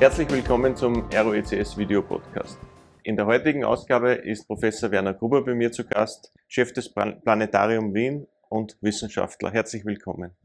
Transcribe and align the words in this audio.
Herzlich 0.00 0.30
willkommen 0.30 0.76
zum 0.76 1.10
ROECS 1.10 1.76
Video 1.76 2.02
Podcast. 2.02 2.56
In 3.02 3.16
der 3.16 3.26
heutigen 3.26 3.64
Ausgabe 3.64 4.12
ist 4.12 4.46
Professor 4.46 4.92
Werner 4.92 5.12
Gruber 5.12 5.44
bei 5.44 5.54
mir 5.54 5.72
zu 5.72 5.84
Gast, 5.84 6.32
Chef 6.46 6.72
des 6.72 6.94
Planetarium 6.94 7.92
Wien 7.92 8.28
und 8.48 8.76
Wissenschaftler. 8.80 9.50
Herzlich 9.50 9.84
willkommen. 9.84 10.36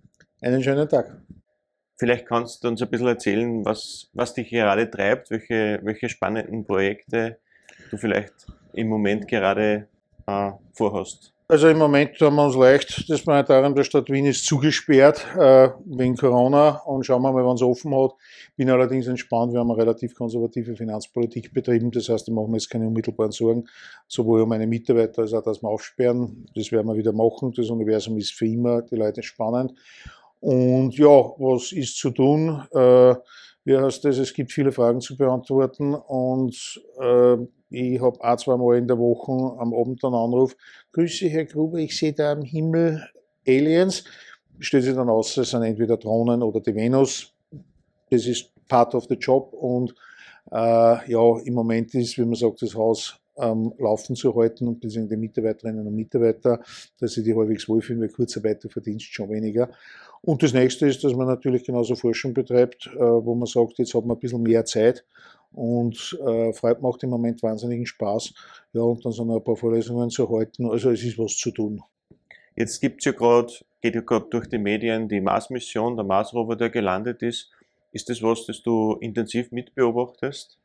Einen 0.41 0.63
schönen 0.63 0.89
Tag. 0.89 1.21
Vielleicht 1.97 2.25
kannst 2.25 2.63
du 2.63 2.69
uns 2.69 2.81
ein 2.81 2.89
bisschen 2.89 3.07
erzählen, 3.07 3.63
was, 3.63 4.09
was 4.13 4.33
dich 4.33 4.49
gerade 4.49 4.89
treibt, 4.89 5.29
welche, 5.29 5.79
welche 5.83 6.09
spannenden 6.09 6.65
Projekte 6.65 7.37
du 7.91 7.97
vielleicht 7.97 8.47
im 8.73 8.87
Moment 8.87 9.27
gerade 9.27 9.87
äh, 10.25 10.51
vorhast. 10.73 11.32
Also 11.53 11.67
im 11.67 11.77
Moment 11.77 12.17
tun 12.17 12.33
wir 12.33 12.45
uns 12.45 12.55
leicht. 12.55 13.07
Das 13.11 13.21
Planetarium 13.21 13.75
der 13.75 13.83
Stadt 13.83 14.09
Wien 14.09 14.25
ist 14.25 14.43
zugesperrt 14.43 15.23
äh, 15.37 15.69
wegen 15.85 16.17
Corona 16.17 16.81
und 16.85 17.05
schauen 17.05 17.21
wir 17.21 17.31
mal, 17.31 17.45
wann 17.45 17.57
es 17.57 17.61
offen 17.61 17.95
hat. 17.95 18.13
Bin 18.55 18.71
allerdings 18.71 19.05
entspannt. 19.05 19.53
Wir 19.53 19.59
haben 19.59 19.69
eine 19.69 19.79
relativ 19.79 20.15
konservative 20.15 20.75
Finanzpolitik 20.75 21.53
betrieben. 21.53 21.91
Das 21.91 22.09
heißt, 22.09 22.27
ich 22.27 22.33
mache 22.33 22.47
mir 22.47 22.57
jetzt 22.57 22.71
keine 22.71 22.87
unmittelbaren 22.87 23.31
Sorgen, 23.31 23.65
sowohl 24.07 24.41
um 24.41 24.49
meine 24.49 24.65
Mitarbeiter 24.65 25.21
als 25.21 25.33
auch, 25.35 25.43
dass 25.43 25.61
wir 25.61 25.69
aufsperren. 25.69 26.47
Das 26.55 26.71
werden 26.71 26.87
wir 26.87 26.97
wieder 26.97 27.13
machen. 27.13 27.53
Das 27.55 27.69
Universum 27.69 28.17
ist 28.17 28.33
für 28.33 28.47
immer 28.47 28.81
die 28.81 28.95
Leute 28.95 29.21
spannend. 29.21 29.75
Und 30.39 30.97
ja, 30.97 31.05
was 31.05 31.71
ist 31.71 31.99
zu 31.99 32.09
tun? 32.09 32.63
Äh, 32.71 33.13
wie 33.63 33.77
heißt 33.77 34.03
das? 34.05 34.17
Es 34.17 34.33
gibt 34.33 34.51
viele 34.51 34.71
Fragen 34.71 35.01
zu 35.01 35.15
beantworten 35.15 35.93
und 35.93 36.81
äh, 36.99 37.37
ich 37.73 37.99
habe 37.99 38.23
ein, 38.23 38.37
zwei 38.37 38.55
Mal 38.55 38.77
in 38.77 38.87
der 38.87 38.99
Woche 38.99 39.31
am 39.31 39.73
Abend 39.73 40.03
einen 40.03 40.13
Anruf. 40.13 40.55
Grüße, 40.91 41.27
Herr 41.27 41.45
Gruber, 41.45 41.79
ich 41.79 41.97
sehe 41.97 42.13
da 42.13 42.33
am 42.33 42.43
Himmel 42.43 43.03
Aliens. 43.47 44.03
Stellt 44.59 44.83
sich 44.83 44.93
dann 44.93 45.09
aus, 45.09 45.35
es 45.37 45.49
sind 45.49 45.63
entweder 45.63 45.97
Drohnen 45.97 46.43
oder 46.43 46.59
die 46.59 46.75
Venus. 46.75 47.33
Das 48.11 48.27
ist 48.27 48.51
part 48.67 48.93
of 48.93 49.05
the 49.09 49.15
job 49.15 49.53
und 49.53 49.95
äh, 50.51 51.11
ja, 51.11 51.39
im 51.43 51.53
Moment 51.55 51.95
ist, 51.95 52.15
wie 52.19 52.25
man 52.25 52.35
sagt, 52.35 52.61
das 52.61 52.75
Haus 52.75 53.19
ähm, 53.37 53.73
laufen 53.79 54.15
zu 54.15 54.35
halten 54.35 54.67
und 54.67 54.79
beziehungsweise 54.79 55.15
die 55.15 55.21
Mitarbeiterinnen 55.21 55.87
und 55.87 55.95
Mitarbeiter, 55.95 56.61
dass 56.99 57.13
sie 57.13 57.23
die 57.23 57.35
halbwegs 57.35 57.67
wohlfühlen, 57.67 58.01
weil 58.01 58.09
Kurzarbeiterverdienst 58.09 59.11
schon 59.11 59.31
weniger. 59.31 59.69
Und 60.21 60.43
das 60.43 60.53
nächste 60.53 60.85
ist, 60.85 61.03
dass 61.03 61.15
man 61.15 61.25
natürlich 61.25 61.63
genauso 61.63 61.95
Forschung 61.95 62.35
betreibt, 62.35 62.87
äh, 62.95 62.99
wo 62.99 63.33
man 63.33 63.47
sagt, 63.47 63.79
jetzt 63.79 63.95
hat 63.95 64.05
man 64.05 64.15
ein 64.15 64.19
bisschen 64.19 64.43
mehr 64.43 64.63
Zeit 64.63 65.03
und 65.53 66.17
äh, 66.25 66.53
Freude 66.53 66.81
macht 66.81 67.03
im 67.03 67.09
Moment 67.09 67.41
wahnsinnigen 67.43 67.85
Spaß. 67.85 68.33
Ja, 68.73 68.81
und 68.81 69.05
dann 69.05 69.11
sind 69.11 69.29
ein 69.29 69.43
paar 69.43 69.55
Vorlesungen 69.55 70.09
zu 70.09 70.29
halten. 70.29 70.69
Also 70.69 70.91
es 70.91 71.03
ist 71.03 71.17
was 71.17 71.35
zu 71.35 71.51
tun. 71.51 71.81
Jetzt 72.55 72.81
gibt's 72.81 73.05
ja 73.05 73.11
gerade, 73.11 73.53
geht 73.81 73.95
ja 73.95 74.01
gerade 74.01 74.27
durch 74.29 74.47
die 74.47 74.57
Medien 74.57 75.07
die 75.07 75.21
Mars-Mission, 75.21 75.95
der 75.95 76.05
Mars-Rover, 76.05 76.55
der 76.55 76.69
gelandet 76.69 77.21
ist. 77.21 77.49
Ist 77.91 78.09
das 78.09 78.21
was, 78.21 78.45
das 78.45 78.61
du 78.63 78.93
intensiv 79.01 79.51
mitbeobachtest? 79.51 80.59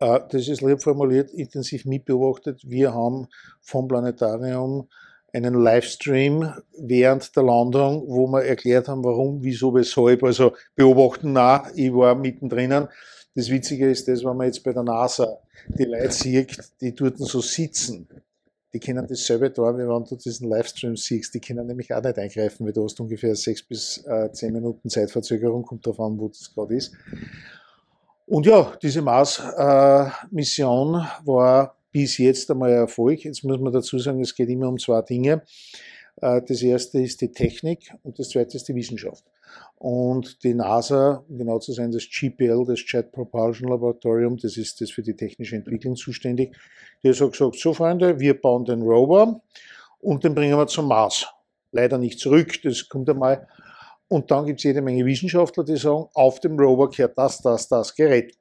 Äh, 0.00 0.20
das 0.30 0.48
ist 0.48 0.62
lieb 0.62 0.82
formuliert, 0.82 1.30
intensiv 1.30 1.84
mitbeobachtet. 1.84 2.60
Wir 2.64 2.92
haben 2.92 3.28
vom 3.60 3.86
Planetarium 3.86 4.88
einen 5.32 5.54
Livestream 5.54 6.52
während 6.78 7.34
der 7.36 7.42
Landung, 7.44 8.04
wo 8.06 8.26
wir 8.26 8.44
erklärt 8.44 8.88
haben, 8.88 9.04
warum, 9.04 9.42
wieso, 9.42 9.74
weshalb. 9.74 10.22
Also 10.24 10.52
beobachten 10.74 11.32
nah, 11.32 11.68
ich 11.74 11.92
war 11.92 12.14
mittendrin. 12.14 12.88
Das 13.34 13.48
Witzige 13.48 13.90
ist 13.90 14.08
das, 14.08 14.24
wenn 14.24 14.36
man 14.36 14.46
jetzt 14.46 14.62
bei 14.62 14.72
der 14.72 14.82
NASA 14.82 15.38
die 15.68 15.84
Leute 15.84 16.12
sieht, 16.12 16.58
die 16.80 16.94
dort 16.94 17.18
so 17.18 17.40
sitzen, 17.40 18.06
die 18.72 18.80
können 18.80 19.06
dasselbe 19.06 19.50
da, 19.50 19.76
wie 19.76 19.86
wenn 19.86 20.04
du 20.04 20.16
diesen 20.16 20.48
Livestream 20.48 20.96
siehst. 20.96 21.34
Die 21.34 21.40
können 21.40 21.66
nämlich 21.66 21.92
auch 21.92 22.02
nicht 22.02 22.18
eingreifen, 22.18 22.64
weil 22.64 22.72
du 22.72 22.84
hast 22.84 22.98
ungefähr 23.00 23.34
sechs 23.34 23.62
bis 23.62 23.98
äh, 24.06 24.30
zehn 24.32 24.52
Minuten 24.52 24.88
Zeitverzögerung, 24.88 25.62
kommt 25.62 25.86
darauf 25.86 26.00
an, 26.00 26.18
wo 26.18 26.28
das 26.28 26.52
gerade 26.54 26.74
ist. 26.74 26.92
Und 28.26 28.46
ja, 28.46 28.72
diese 28.80 29.02
Mars-Mission 29.02 30.94
äh, 30.94 31.26
war 31.26 31.76
bis 31.90 32.16
jetzt 32.16 32.50
einmal 32.50 32.70
ein 32.70 32.78
Erfolg. 32.78 33.24
Jetzt 33.24 33.44
muss 33.44 33.60
man 33.60 33.72
dazu 33.72 33.98
sagen, 33.98 34.22
es 34.22 34.34
geht 34.34 34.48
immer 34.48 34.68
um 34.68 34.78
zwei 34.78 35.02
Dinge. 35.02 35.42
Äh, 36.22 36.40
das 36.40 36.62
erste 36.62 37.02
ist 37.02 37.20
die 37.20 37.30
Technik 37.30 37.92
und 38.02 38.18
das 38.18 38.30
zweite 38.30 38.56
ist 38.56 38.68
die 38.68 38.74
Wissenschaft. 38.74 39.24
Und 39.82 40.44
die 40.44 40.54
NASA, 40.54 41.24
um 41.28 41.38
genau 41.38 41.58
zu 41.58 41.72
sein, 41.72 41.90
das 41.90 42.08
GPL, 42.08 42.64
das 42.64 42.84
Jet 42.86 43.10
Propulsion 43.10 43.68
Laboratorium, 43.68 44.36
das 44.36 44.56
ist 44.56 44.80
das 44.80 44.92
für 44.92 45.02
die 45.02 45.16
technische 45.16 45.56
Entwicklung 45.56 45.96
zuständig, 45.96 46.54
die 47.02 47.08
hat 47.08 47.18
gesagt, 47.18 47.56
so 47.56 47.74
Freunde, 47.74 48.20
wir 48.20 48.40
bauen 48.40 48.64
den 48.64 48.82
Rover 48.82 49.42
und 49.98 50.22
den 50.22 50.36
bringen 50.36 50.56
wir 50.56 50.68
zum 50.68 50.86
Mars. 50.86 51.26
Leider 51.72 51.98
nicht 51.98 52.20
zurück, 52.20 52.62
das 52.62 52.88
kommt 52.88 53.10
einmal. 53.10 53.48
Und 54.06 54.30
dann 54.30 54.46
gibt 54.46 54.60
es 54.60 54.62
jede 54.62 54.82
Menge 54.82 55.04
Wissenschaftler, 55.04 55.64
die 55.64 55.76
sagen, 55.76 56.06
auf 56.14 56.38
dem 56.38 56.56
Rover 56.60 56.88
kehrt 56.88 57.18
das, 57.18 57.42
das, 57.42 57.66
das 57.66 57.92
Gerät. 57.92 58.38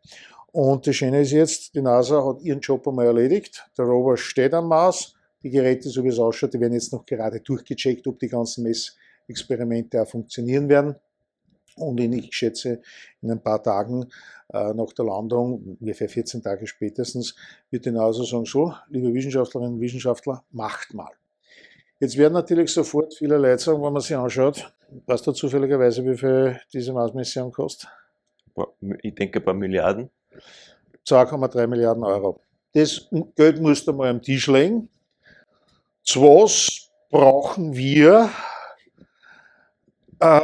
Und 0.51 0.85
das 0.85 0.95
Schöne 0.95 1.21
ist 1.21 1.31
jetzt, 1.31 1.73
die 1.73 1.81
NASA 1.81 2.23
hat 2.23 2.43
ihren 2.43 2.59
Job 2.59 2.87
einmal 2.87 3.07
erledigt. 3.07 3.67
Der 3.79 3.85
Rover 3.85 4.15
steht 4.15 4.53
am 4.53 4.67
Mars. 4.67 5.15
Die 5.41 5.49
Geräte, 5.49 5.89
so 5.89 6.03
wie 6.03 6.09
es 6.09 6.19
ausschaut, 6.19 6.53
die 6.53 6.59
werden 6.59 6.73
jetzt 6.73 6.93
noch 6.93 7.03
gerade 7.03 7.39
durchgecheckt, 7.39 8.05
ob 8.05 8.19
die 8.19 8.27
ganzen 8.27 8.63
Messexperimente 8.63 10.03
auch 10.03 10.07
funktionieren 10.07 10.69
werden. 10.69 10.97
Und 11.75 11.99
ich 11.99 12.33
schätze, 12.33 12.81
in 13.21 13.31
ein 13.31 13.41
paar 13.41 13.61
Tagen 13.63 14.07
äh, 14.53 14.73
nach 14.73 14.93
der 14.93 15.05
Landung, 15.05 15.77
ungefähr 15.79 16.09
14 16.09 16.43
Tage 16.43 16.67
spätestens, 16.67 17.35
wird 17.69 17.85
die 17.85 17.91
NASA 17.91 18.23
sagen, 18.23 18.45
so, 18.45 18.73
liebe 18.89 19.13
Wissenschaftlerinnen 19.13 19.75
und 19.75 19.81
Wissenschaftler, 19.81 20.43
macht 20.51 20.93
mal. 20.93 21.11
Jetzt 21.99 22.17
werden 22.17 22.33
natürlich 22.33 22.71
sofort 22.73 23.13
viele 23.13 23.37
Leute 23.37 23.63
sagen, 23.63 23.81
wenn 23.83 23.93
man 23.93 24.01
sich 24.01 24.15
anschaut, 24.15 24.73
weißt 25.05 25.27
du 25.27 25.31
zufälligerweise, 25.31 26.03
wie 26.03 26.17
viel 26.17 26.59
diese 26.73 26.93
Mars-Mission 26.93 27.51
kostet? 27.51 27.89
Ich 29.03 29.15
denke 29.15 29.39
ein 29.39 29.45
paar 29.45 29.53
Milliarden. 29.53 30.09
2,3 31.05 31.67
Milliarden 31.67 32.03
Euro. 32.03 32.41
Das 32.73 33.07
Geld 33.35 33.61
musst 33.61 33.87
du 33.87 33.93
mal 33.93 34.09
am 34.09 34.21
Tisch 34.21 34.47
legen. 34.47 34.89
Was 36.15 36.89
brauchen 37.09 37.75
wir? 37.75 38.29
Äh, 40.19 40.39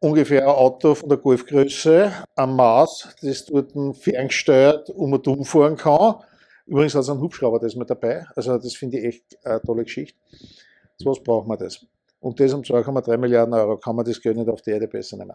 ungefähr 0.00 0.42
ein 0.42 0.48
Auto 0.48 0.94
von 0.94 1.08
der 1.08 1.18
Golfgröße 1.18 2.12
am 2.34 2.56
Mars, 2.56 3.08
das 3.22 3.46
dort 3.46 3.72
ferngesteuert 3.96 4.90
um 4.90 5.12
und 5.12 5.26
um 5.26 5.44
fahren 5.44 5.76
kann. 5.76 6.16
Übrigens 6.66 6.94
hat 6.94 7.02
es 7.02 7.10
einen 7.10 7.20
Hubschrauber, 7.20 7.58
der 7.58 7.68
ist 7.68 7.76
mit 7.76 7.88
dabei. 7.88 8.26
Also 8.34 8.58
das 8.58 8.74
finde 8.74 8.98
ich 8.98 9.04
echt 9.04 9.46
eine 9.46 9.60
tolle 9.62 9.84
Geschichte. 9.84 10.18
So 10.96 11.10
was 11.10 11.22
braucht 11.22 11.46
man 11.46 11.58
das. 11.58 11.86
Und 12.20 12.40
das 12.40 12.52
um 12.52 12.62
2,3 12.62 13.18
Milliarden 13.18 13.54
Euro 13.54 13.76
kann 13.76 13.94
man 13.94 14.04
das 14.04 14.20
Geld 14.20 14.36
nicht 14.36 14.48
auf 14.48 14.62
der 14.62 14.74
Erde 14.74 14.88
besser 14.88 15.16
nehmen. 15.16 15.34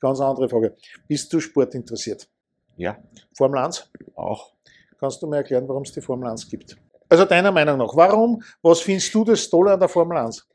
Ganz 0.00 0.20
andere 0.20 0.48
Frage. 0.48 0.74
Bist 1.06 1.32
du 1.32 1.40
Sport 1.40 1.74
interessiert? 1.74 2.28
Ja. 2.76 2.96
Formel 3.36 3.58
1? 3.58 3.90
Auch. 4.14 4.52
Kannst 4.98 5.20
du 5.22 5.26
mir 5.26 5.36
erklären, 5.36 5.68
warum 5.68 5.82
es 5.82 5.92
die 5.92 6.00
Formel 6.00 6.28
1 6.30 6.48
gibt? 6.48 6.76
Also 7.08 7.24
deiner 7.24 7.50
Meinung 7.50 7.78
nach, 7.78 7.94
warum, 7.96 8.42
was 8.62 8.80
findest 8.80 9.12
du 9.14 9.24
das 9.24 9.50
Tolle 9.50 9.72
an 9.72 9.80
der 9.80 9.88
Formel 9.88 10.16
1? 10.16 10.46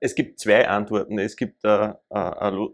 Es 0.00 0.14
gibt 0.14 0.40
zwei 0.40 0.66
Antworten. 0.66 1.18
Es 1.18 1.36
gibt 1.36 1.64
eine, 1.64 1.98
eine, 2.08 2.70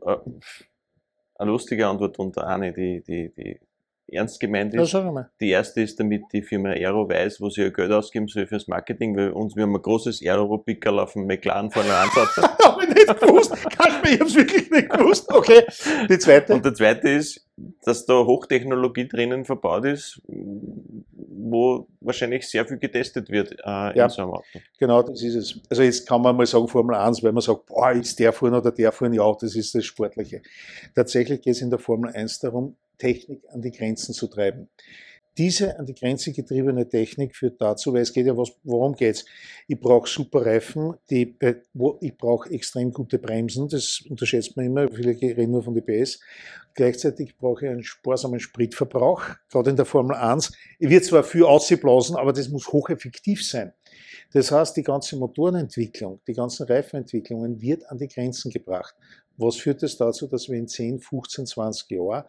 eine 1.34 1.50
lustige 1.50 1.86
Antwort 1.86 2.18
und 2.18 2.38
eine, 2.38 2.72
die, 2.72 3.02
die, 3.02 3.32
die 3.34 3.60
ernst 4.08 4.38
gemeint 4.38 4.74
ist. 4.74 4.92
Ja, 4.92 5.30
die 5.40 5.50
erste 5.50 5.80
ist, 5.80 5.98
damit 5.98 6.22
die 6.32 6.42
Firma 6.42 6.70
Aero 6.70 7.08
weiß, 7.08 7.40
wo 7.40 7.50
sie 7.50 7.62
ihr 7.62 7.72
Geld 7.72 7.90
ausgeben 7.90 8.28
soll 8.28 8.46
fürs 8.46 8.68
Marketing, 8.68 9.16
weil 9.16 9.30
uns, 9.30 9.56
wir 9.56 9.64
haben 9.64 9.74
ein 9.74 9.82
großes 9.82 10.22
Aero-Pickerl 10.22 11.00
auf 11.00 11.14
dem 11.14 11.26
McLaren 11.26 11.70
vorne 11.70 11.94
Ansatz. 11.94 12.36
Habe 12.64 12.84
ich 12.84 12.94
nicht 12.94 13.20
gewusst. 13.20 13.54
Kannst 13.76 13.96
ich 14.06 14.20
habe 14.20 14.28
es 14.28 14.36
wirklich 14.36 14.70
nicht 14.70 14.88
gewusst. 14.88 15.32
Okay. 15.32 15.64
Die 16.08 16.18
zweite. 16.18 16.54
Und 16.54 16.64
der 16.64 16.74
zweite 16.74 17.08
ist, 17.08 17.44
dass 17.82 18.06
da 18.06 18.24
Hochtechnologie 18.24 19.08
drinnen 19.08 19.44
verbaut 19.44 19.84
ist, 19.84 20.20
wo 21.50 21.86
wahrscheinlich 22.00 22.46
sehr 22.48 22.64
viel 22.66 22.78
getestet 22.78 23.30
wird 23.30 23.52
äh, 23.52 23.96
ja, 23.96 24.04
in 24.04 24.10
so 24.10 24.22
einem 24.22 24.32
Auto. 24.32 24.60
Genau, 24.78 25.02
das 25.02 25.22
ist 25.22 25.34
es. 25.34 25.60
Also 25.70 25.82
jetzt 25.82 26.06
kann 26.06 26.22
man 26.22 26.36
mal 26.36 26.46
sagen 26.46 26.68
Formel 26.68 26.96
1, 26.96 27.22
weil 27.22 27.32
man 27.32 27.42
sagt, 27.42 27.66
boah, 27.66 27.92
ist 27.92 28.18
der 28.18 28.32
fahren 28.32 28.54
oder 28.54 28.70
der 28.70 28.92
fahren, 28.92 29.12
ja, 29.12 29.30
das 29.40 29.54
ist 29.54 29.74
das 29.74 29.84
Sportliche. 29.84 30.42
Tatsächlich 30.94 31.42
geht 31.42 31.54
es 31.54 31.62
in 31.62 31.70
der 31.70 31.78
Formel 31.78 32.10
1 32.12 32.40
darum, 32.40 32.76
Technik 32.98 33.42
an 33.50 33.62
die 33.62 33.70
Grenzen 33.70 34.14
zu 34.14 34.26
treiben. 34.26 34.68
Diese 35.38 35.78
an 35.78 35.84
die 35.84 35.94
Grenze 35.94 36.32
getriebene 36.32 36.88
Technik 36.88 37.36
führt 37.36 37.60
dazu, 37.60 37.92
weil 37.92 38.02
es 38.02 38.12
geht 38.12 38.26
ja 38.26 38.36
was, 38.36 38.52
worum 38.64 38.94
geht's? 38.94 39.26
Ich 39.68 39.78
brauche 39.78 40.08
super 40.08 40.46
Reifen, 40.46 40.94
die, 41.10 41.36
ich 42.00 42.16
brauche 42.16 42.50
extrem 42.50 42.90
gute 42.90 43.18
Bremsen, 43.18 43.68
das 43.68 44.02
unterschätzt 44.08 44.56
man 44.56 44.66
immer, 44.66 44.88
viele 44.90 45.10
reden 45.20 45.52
nur 45.52 45.62
von 45.62 45.74
DPS. 45.74 46.20
Gleichzeitig 46.74 47.36
brauche 47.36 47.66
ich 47.66 47.70
einen 47.70 47.84
sparsamen 47.84 48.40
Spritverbrauch, 48.40 49.22
gerade 49.50 49.70
in 49.70 49.76
der 49.76 49.84
Formel 49.84 50.16
1. 50.16 50.52
Ich 50.78 50.88
wird 50.88 51.04
zwar 51.04 51.24
viel 51.24 51.44
ausgeblasen, 51.44 52.16
aber 52.16 52.32
das 52.32 52.48
muss 52.48 52.68
hocheffektiv 52.68 53.46
sein. 53.46 53.72
Das 54.32 54.50
heißt, 54.50 54.76
die 54.76 54.82
ganze 54.82 55.16
Motorenentwicklung, 55.16 56.20
die 56.26 56.34
ganzen 56.34 56.66
Reifenentwicklungen 56.66 57.60
wird 57.60 57.88
an 57.90 57.98
die 57.98 58.08
Grenzen 58.08 58.50
gebracht. 58.50 58.94
Was 59.36 59.56
führt 59.56 59.82
das 59.82 59.96
dazu, 59.96 60.26
dass 60.26 60.48
wir 60.48 60.58
in 60.58 60.68
10, 60.68 61.00
15, 61.00 61.46
20 61.46 61.90
Jahren 61.90 62.24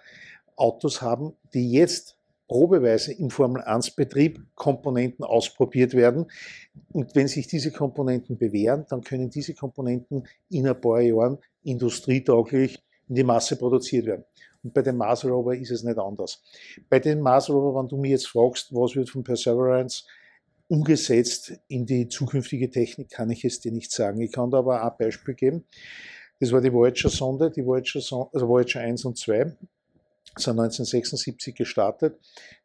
Autos 0.55 1.01
haben, 1.01 1.33
die 1.53 1.71
jetzt 1.71 2.16
probeweise 2.47 3.13
im 3.13 3.29
Formel-1-Betrieb 3.29 4.39
Komponenten 4.55 5.25
ausprobiert 5.25 5.93
werden. 5.93 6.27
Und 6.91 7.15
wenn 7.15 7.27
sich 7.27 7.47
diese 7.47 7.71
Komponenten 7.71 8.37
bewähren, 8.37 8.85
dann 8.89 9.01
können 9.01 9.29
diese 9.29 9.53
Komponenten 9.53 10.27
in 10.49 10.67
ein 10.67 10.79
paar 10.79 11.01
Jahren 11.01 11.39
industrietauglich 11.63 12.83
in 13.09 13.15
die 13.15 13.23
Masse 13.23 13.57
produziert 13.57 14.05
werden. 14.05 14.25
Und 14.63 14.73
bei 14.73 14.81
dem 14.81 14.97
Mars 14.97 15.23
Rover 15.23 15.55
ist 15.55 15.71
es 15.71 15.83
nicht 15.83 15.97
anders. 15.97 16.43
Bei 16.89 16.99
dem 16.99 17.19
Mars 17.21 17.49
Rover, 17.49 17.79
wenn 17.79 17.87
du 17.87 17.97
mich 17.97 18.11
jetzt 18.11 18.27
fragst, 18.27 18.73
was 18.73 18.95
wird 18.95 19.09
von 19.09 19.23
Perseverance 19.23 20.05
umgesetzt 20.67 21.53
in 21.67 21.85
die 21.85 22.09
zukünftige 22.09 22.69
Technik, 22.69 23.09
kann 23.09 23.29
ich 23.29 23.45
es 23.45 23.59
dir 23.59 23.71
nicht 23.71 23.91
sagen. 23.91 24.19
Ich 24.19 24.31
kann 24.31 24.51
da 24.51 24.59
aber 24.59 24.83
ein 24.83 24.91
Beispiel 24.97 25.35
geben. 25.35 25.63
Das 26.39 26.51
war 26.51 26.61
die 26.61 26.71
Voyager-Sonde, 26.71 27.51
die 27.51 27.65
Voyager, 27.65 27.99
also 28.33 28.47
Voyager 28.47 28.81
1 28.81 29.05
und 29.05 29.17
2, 29.17 29.55
sind 30.39 30.59
1976 30.59 31.55
gestartet. 31.55 32.19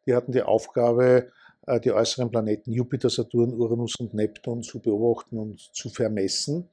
Die 0.05 0.13
hatten 0.13 0.31
die 0.31 0.41
Aufgabe, 0.41 1.31
äh, 1.67 1.79
die 1.79 1.91
äußeren 1.91 2.29
Planeten 2.29 2.71
Jupiter, 2.71 3.09
Saturn, 3.09 3.53
Uranus 3.53 3.95
und 3.95 4.13
Neptun 4.13 4.63
zu 4.63 4.79
beobachten 4.79 5.37
und 5.37 5.59
zu 5.59 5.89
vermessen. 5.89 6.69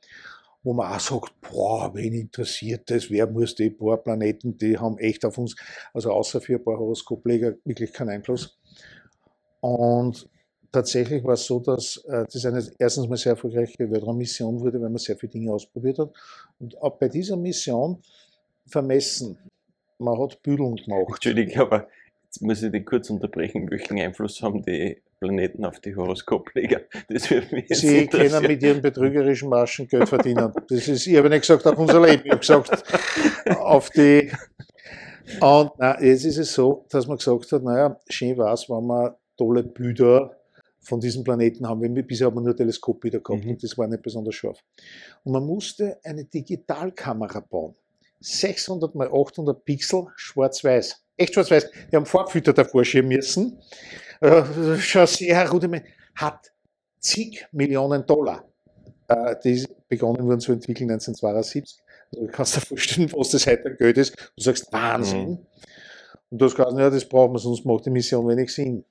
Wo 0.62 0.74
man 0.74 0.92
auch 0.92 1.00
sagt, 1.00 1.32
boah, 1.40 1.94
wen 1.94 2.12
interessiert 2.12 2.90
das? 2.90 3.10
Wer 3.10 3.26
muss 3.26 3.54
die 3.54 3.70
paar 3.70 3.96
Planeten, 3.96 4.58
die 4.58 4.76
haben 4.76 4.98
echt 4.98 5.24
auf 5.24 5.38
uns, 5.38 5.56
also 5.94 6.10
außer 6.12 6.40
für 6.42 6.56
ein 6.56 6.64
paar 6.64 6.78
Horoskopleger, 6.78 7.54
wirklich 7.64 7.92
keinen 7.94 8.10
Einfluss. 8.10 8.58
Und 9.60 10.28
tatsächlich 10.70 11.24
war 11.24 11.34
es 11.34 11.46
so, 11.46 11.60
dass 11.60 11.96
äh, 12.08 12.24
das 12.30 12.44
eine 12.44 12.62
erstens 12.78 13.08
mal 13.08 13.16
sehr 13.16 13.32
erfolgreiche 13.32 13.90
Weltraummission 13.90 14.60
wurde, 14.60 14.80
weil 14.80 14.90
man 14.90 14.98
sehr 14.98 15.16
viele 15.16 15.32
Dinge 15.32 15.52
ausprobiert 15.52 15.98
hat. 15.98 16.12
Und 16.58 16.80
auch 16.82 16.98
bei 16.98 17.08
dieser 17.08 17.36
Mission 17.36 18.02
vermessen, 18.66 19.38
man 20.00 20.18
hat 20.18 20.42
Büdeln 20.42 20.76
gemacht. 20.76 21.08
Entschuldige, 21.08 21.60
aber 21.60 21.88
jetzt 22.24 22.42
muss 22.42 22.62
ich 22.62 22.72
dich 22.72 22.84
kurz 22.84 23.10
unterbrechen. 23.10 23.70
Welchen 23.70 23.98
Einfluss 23.98 24.42
haben 24.42 24.62
die 24.62 25.02
Planeten 25.20 25.64
auf 25.64 25.80
die 25.80 25.94
Horoskopleger? 25.94 26.80
Das 27.08 27.30
wird 27.30 27.52
mich 27.52 27.68
jetzt 27.68 27.80
Sie 27.80 28.06
können 28.06 28.42
mit 28.46 28.62
ihren 28.62 28.80
betrügerischen 28.80 29.48
Marschen 29.48 29.86
Geld 29.88 30.08
verdienen. 30.08 30.52
Das 30.68 30.88
ist, 30.88 31.06
ich 31.06 31.16
habe 31.16 31.28
nicht 31.28 31.42
gesagt 31.42 31.66
auf 31.66 31.78
unser 31.78 32.00
Leben, 32.00 32.22
ich 32.24 32.30
habe 32.30 32.40
gesagt 32.40 32.84
auf 33.58 33.90
die. 33.90 34.30
Und 35.40 35.70
na, 35.78 36.00
jetzt 36.02 36.24
ist 36.24 36.38
es 36.38 36.52
so, 36.52 36.86
dass 36.90 37.06
man 37.06 37.18
gesagt 37.18 37.52
hat, 37.52 37.62
naja, 37.62 37.96
schön 38.08 38.36
war 38.36 38.52
es, 38.52 38.68
wenn 38.68 38.86
man 38.86 39.14
tolle 39.36 39.62
Bilder 39.62 40.36
von 40.80 41.00
diesem 41.00 41.22
Planeten 41.22 41.68
haben. 41.68 41.82
Wir, 41.94 42.02
bisher 42.02 42.26
haben 42.26 42.36
wir 42.36 42.40
nur 42.40 42.56
Teleskopbilder 42.56 43.20
gehabt 43.20 43.44
mhm. 43.44 43.50
und 43.52 43.62
das 43.62 43.76
war 43.76 43.86
nicht 43.86 44.02
besonders 44.02 44.34
scharf. 44.34 44.58
Und 45.24 45.32
man 45.32 45.44
musste 45.44 45.98
eine 46.02 46.24
Digitalkamera 46.24 47.40
bauen. 47.40 47.74
600 48.20 48.94
mal 48.94 49.08
800 49.08 49.64
Pixel, 49.64 50.06
schwarz-weiß. 50.16 51.02
Echt 51.16 51.34
schwarz-weiß. 51.34 51.70
Die 51.90 51.96
haben 51.96 52.06
Farbfilter 52.06 52.52
davor 52.52 52.84
schieben 52.84 53.08
müssen. 53.08 53.60
Äh, 54.20 54.76
schon 54.78 55.06
sehr 55.06 55.50
rudiment. 55.50 55.84
Hat 56.14 56.52
zig 56.98 57.46
Millionen 57.52 58.04
Dollar. 58.06 58.44
Äh, 59.08 59.36
die 59.42 59.66
begonnen 59.88 60.26
wurden 60.26 60.40
zu 60.40 60.52
entwickeln 60.52 60.90
1972. 60.90 61.78
Also 62.12 62.26
du 62.26 62.32
kannst 62.32 62.56
dir 62.56 62.60
vorstellen, 62.60 63.12
was 63.12 63.30
das 63.30 63.46
heute 63.46 63.66
an 63.66 63.76
Geld 63.76 63.98
ist. 63.98 64.16
Du 64.36 64.42
sagst, 64.42 64.72
Wahnsinn. 64.72 65.30
Mhm. 65.30 65.46
Und 66.30 66.38
du 66.40 66.44
hast 66.44 66.56
gesagt, 66.56 66.78
ja, 66.78 66.90
das 66.90 67.04
brauchen 67.04 67.32
wir, 67.32 67.38
sonst 67.38 67.64
macht 67.64 67.86
die 67.86 67.90
Mission 67.90 68.28
wenig 68.28 68.52
Sinn. 68.52 68.84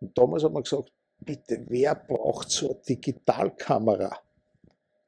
Und 0.00 0.16
damals 0.16 0.44
hat 0.44 0.52
man 0.52 0.62
gesagt, 0.62 0.92
bitte, 1.20 1.64
wer 1.68 1.94
braucht 1.94 2.50
so 2.50 2.70
eine 2.70 2.80
Digitalkamera? 2.80 4.18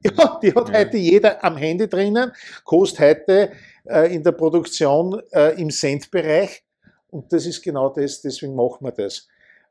Ja, 0.03 0.39
die 0.41 0.53
hat 0.53 0.69
ja. 0.69 0.75
heute 0.75 0.97
jeder 0.97 1.43
am 1.43 1.57
Handy 1.57 1.87
drinnen, 1.87 2.31
kostet 2.63 2.99
heute 2.99 3.51
äh, 3.85 4.13
in 4.13 4.23
der 4.23 4.31
Produktion 4.31 5.21
äh, 5.31 5.59
im 5.59 5.71
Centbereich 5.71 6.63
und 7.09 7.31
das 7.33 7.45
ist 7.45 7.61
genau 7.63 7.89
das, 7.89 8.21
deswegen 8.21 8.55
machen 8.55 8.85
wir 8.85 8.91
das. 8.91 9.27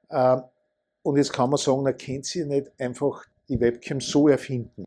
Äh, 0.08 0.40
und 1.02 1.16
jetzt 1.16 1.32
kann 1.32 1.50
man 1.50 1.58
sagen, 1.58 1.82
na, 1.84 1.92
kennt 1.92 2.26
sie 2.26 2.44
nicht 2.44 2.72
einfach 2.78 3.24
die 3.48 3.60
Webcam 3.60 4.00
so 4.00 4.28
erfinden. 4.28 4.86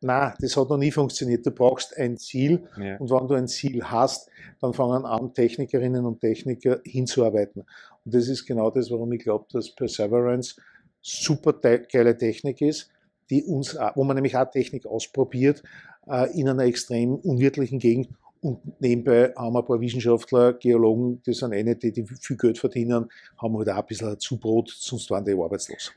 Na, 0.00 0.34
das 0.40 0.56
hat 0.56 0.70
noch 0.70 0.78
nie 0.78 0.90
funktioniert. 0.90 1.44
Du 1.44 1.50
brauchst 1.50 1.96
ein 1.96 2.16
Ziel 2.16 2.66
ja. 2.78 2.96
und 2.96 3.10
wenn 3.10 3.28
du 3.28 3.34
ein 3.34 3.46
Ziel 3.46 3.84
hast, 3.84 4.30
dann 4.60 4.72
fangen 4.72 5.04
an, 5.04 5.34
Technikerinnen 5.34 6.06
und 6.06 6.20
Techniker 6.20 6.80
hinzuarbeiten. 6.84 7.64
Und 8.04 8.14
das 8.14 8.28
ist 8.28 8.46
genau 8.46 8.70
das, 8.70 8.90
warum 8.90 9.12
ich 9.12 9.22
glaube, 9.22 9.46
dass 9.52 9.74
Perseverance 9.74 10.56
super 11.02 11.52
geile 11.52 12.16
Technik 12.16 12.62
ist, 12.62 12.90
die 13.30 13.44
uns, 13.44 13.76
wo 13.94 14.04
man 14.04 14.16
nämlich 14.16 14.36
auch 14.36 14.50
Technik 14.50 14.86
ausprobiert 14.86 15.62
äh, 16.08 16.30
in 16.38 16.48
einer 16.48 16.64
extrem 16.64 17.14
unwirtlichen 17.14 17.78
Gegend. 17.78 18.08
Und 18.42 18.80
nebenbei 18.80 19.32
haben 19.36 19.56
ein 19.56 19.64
paar 19.64 19.80
Wissenschaftler, 19.80 20.54
Geologen, 20.54 21.22
die 21.26 21.34
sind 21.34 21.52
eine, 21.52 21.76
die, 21.76 21.92
die 21.92 22.06
viel 22.06 22.36
Geld 22.36 22.58
verdienen, 22.58 23.10
haben 23.36 23.56
halt 23.58 23.68
auch 23.68 23.76
ein 23.76 23.86
bisschen 23.86 24.18
Zubrot, 24.18 24.70
sonst 24.70 25.10
waren 25.10 25.24
die 25.24 25.32
arbeitslos. 25.32 25.92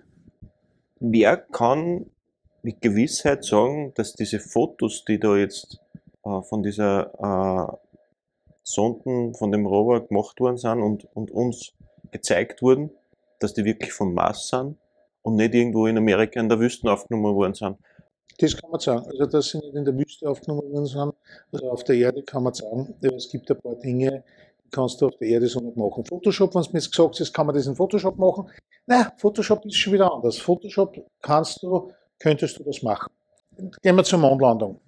Wer 1.00 1.38
kann 1.38 2.06
mit 2.62 2.82
Gewissheit 2.82 3.44
sagen, 3.46 3.94
dass 3.96 4.14
diese 4.14 4.40
Fotos, 4.40 5.06
die 5.06 5.20
da 5.20 5.38
jetzt 5.38 5.80
äh, 6.26 6.42
von 6.42 6.64
dieser 6.64 7.14
äh, 7.20 7.78
Sonden, 8.64 9.34
von 9.36 9.52
dem 9.52 9.66
Rover 9.66 10.06
gemacht 10.06 10.40
worden 10.40 10.58
sind 10.58 10.82
und, 10.82 11.06
und 11.16 11.32
uns 11.32 11.74
gezeigt 12.12 12.62
wurden, 12.62 12.92
dass 13.40 13.54
die 13.54 13.66
wirklich 13.66 13.92
vom 13.92 14.14
Mars 14.14 14.50
sind 14.50 14.78
und 15.24 15.36
nicht 15.36 15.56
irgendwo 15.56 15.88
in 15.88 15.98
Amerika 15.98 16.40
in 16.40 16.50
der 16.50 16.60
Wüste 16.60 16.92
aufgenommen 16.92 17.36
worden 17.36 17.54
sind. 17.54 17.78
Das 18.40 18.56
kann 18.58 18.72
man 18.72 18.80
sagen. 18.80 19.06
Also, 19.08 19.26
dass 19.26 19.50
sie 19.50 19.60
nicht 19.60 19.76
in 19.76 19.86
der 19.86 19.98
Wüste 19.98 20.30
aufgenommen 20.30 20.72
worden 20.72 20.86
sind, 20.86 21.14
also 21.52 21.72
auf 21.72 21.84
der 21.84 21.96
Erde 21.96 22.24
kann 22.24 22.44
man 22.44 22.54
sagen, 22.54 22.96
es 23.02 23.30
gibt 23.30 23.50
ein 23.50 23.60
paar 23.60 23.76
Dinge, 23.76 24.24
die 24.66 24.70
kannst 24.70 25.02
du 25.02 25.08
auf 25.08 25.18
der 25.18 25.28
Erde 25.28 25.48
so 25.48 25.60
nicht 25.60 25.78
machen. 25.78 26.04
Photoshop, 26.06 26.54
wenn 26.54 26.62
es 26.62 26.74
mir 26.74 26.80
jetzt 26.80 26.92
gesagt 26.92 27.20
ist, 27.20 27.34
kann 27.34 27.46
man 27.46 27.56
das 27.56 27.68
in 27.68 27.76
Photoshop 27.76 28.18
machen. 28.18 28.50
Nein, 28.86 29.08
Photoshop 29.18 29.66
ist 29.66 29.76
schon 29.76 29.94
wieder 29.94 30.12
anders. 30.12 30.38
Photoshop 30.38 30.96
kannst 31.22 31.62
du, 31.64 31.92
könntest 32.20 32.60
du 32.60 32.64
das 32.64 32.82
machen. 32.82 33.12
Gehen 33.82 33.96
wir 33.96 34.04
zur 34.04 34.20
Mondlandung. 34.20 34.80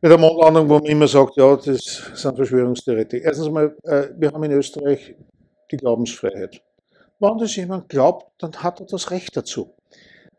Bei 0.00 0.08
der 0.08 0.18
Mondlandung, 0.18 0.68
wo 0.68 0.74
man 0.74 0.84
immer 0.84 1.08
sagt, 1.08 1.36
ja, 1.36 1.56
das 1.56 2.12
sind 2.14 2.36
Verschwörungstheoretiker. 2.36 3.24
Erstens 3.24 3.48
mal, 3.48 3.74
äh, 3.84 4.08
wir 4.16 4.30
haben 4.30 4.44
in 4.44 4.52
Österreich 4.52 5.14
die 5.70 5.76
Glaubensfreiheit. 5.76 6.62
Wenn 7.18 7.38
das 7.38 7.56
jemand 7.56 7.88
glaubt, 7.88 8.30
dann 8.38 8.52
hat 8.62 8.80
er 8.80 8.86
das 8.86 9.10
Recht 9.10 9.36
dazu. 9.36 9.70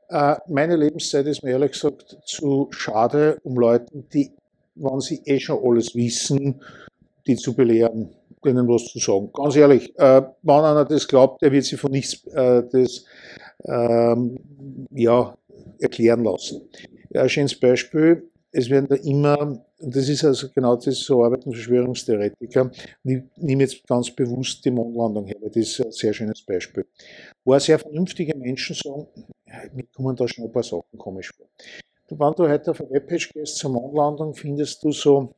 Äh, 0.09 0.35
meine 0.47 0.75
Lebenszeit 0.75 1.25
ist 1.25 1.43
mir 1.43 1.51
ehrlich 1.51 1.71
gesagt 1.71 2.17
zu 2.23 2.67
schade, 2.71 3.39
um 3.43 3.57
Leuten, 3.57 4.07
die, 4.13 4.31
wenn 4.75 4.99
sie 4.99 5.21
eh 5.25 5.39
schon 5.39 5.59
alles 5.63 5.95
wissen, 5.95 6.61
die 7.25 7.35
zu 7.35 7.55
belehren, 7.55 8.09
denen 8.45 8.67
was 8.67 8.85
zu 8.85 8.99
sagen. 8.99 9.31
Ganz 9.33 9.55
ehrlich, 9.55 9.97
äh, 9.97 10.21
wenn 10.43 10.55
einer 10.63 10.85
das 10.85 11.07
glaubt, 11.07 11.41
der 11.41 11.51
wird 11.51 11.65
sich 11.65 11.79
von 11.79 11.91
nichts 11.91 12.25
äh, 12.27 12.63
das, 12.71 13.03
ähm, 13.65 14.39
ja, 14.91 15.35
erklären 15.79 16.23
lassen. 16.23 16.61
Ein 17.13 17.29
schönes 17.29 17.59
Beispiel, 17.59 18.29
es 18.57 18.71
werden 18.71 18.87
da 18.89 18.95
immer 18.95 19.63
und 19.79 19.95
das 19.95 20.09
ist 20.09 20.25
also 20.25 20.49
genau 20.49 20.75
das, 20.75 20.99
so 20.99 21.23
arbeiten 21.23 21.53
Verschwörungstheoretiker. 21.53 22.71
Ich 23.03 23.21
nehme 23.35 23.61
jetzt 23.61 23.85
ganz 23.87 24.09
bewusst 24.09 24.65
die 24.65 24.71
Mondlandung 24.71 25.27
her, 25.27 25.35
weil 25.39 25.49
das 25.49 25.57
ist 25.57 25.85
ein 25.85 25.91
sehr 25.91 26.11
schönes 26.11 26.41
Beispiel. 26.41 26.87
Wo 27.45 27.57
sehr 27.59 27.77
vernünftige 27.77 28.35
Menschen 28.35 28.75
sagen, 28.75 29.05
mir 29.73 29.85
kommen 29.95 30.15
da 30.15 30.27
schon 30.27 30.45
ein 30.45 30.51
paar 30.51 30.63
Sachen 30.63 30.97
komisch 30.97 31.31
vor. 31.37 31.45
Wenn 32.09 32.33
du 32.33 32.49
heute 32.49 32.71
auf 32.71 32.81
eine 32.81 32.89
Webpage 32.89 33.31
gehst 33.33 33.57
zur 33.57 33.69
Mondlandung, 33.69 34.33
findest 34.33 34.83
du 34.83 34.91
so 34.91 35.35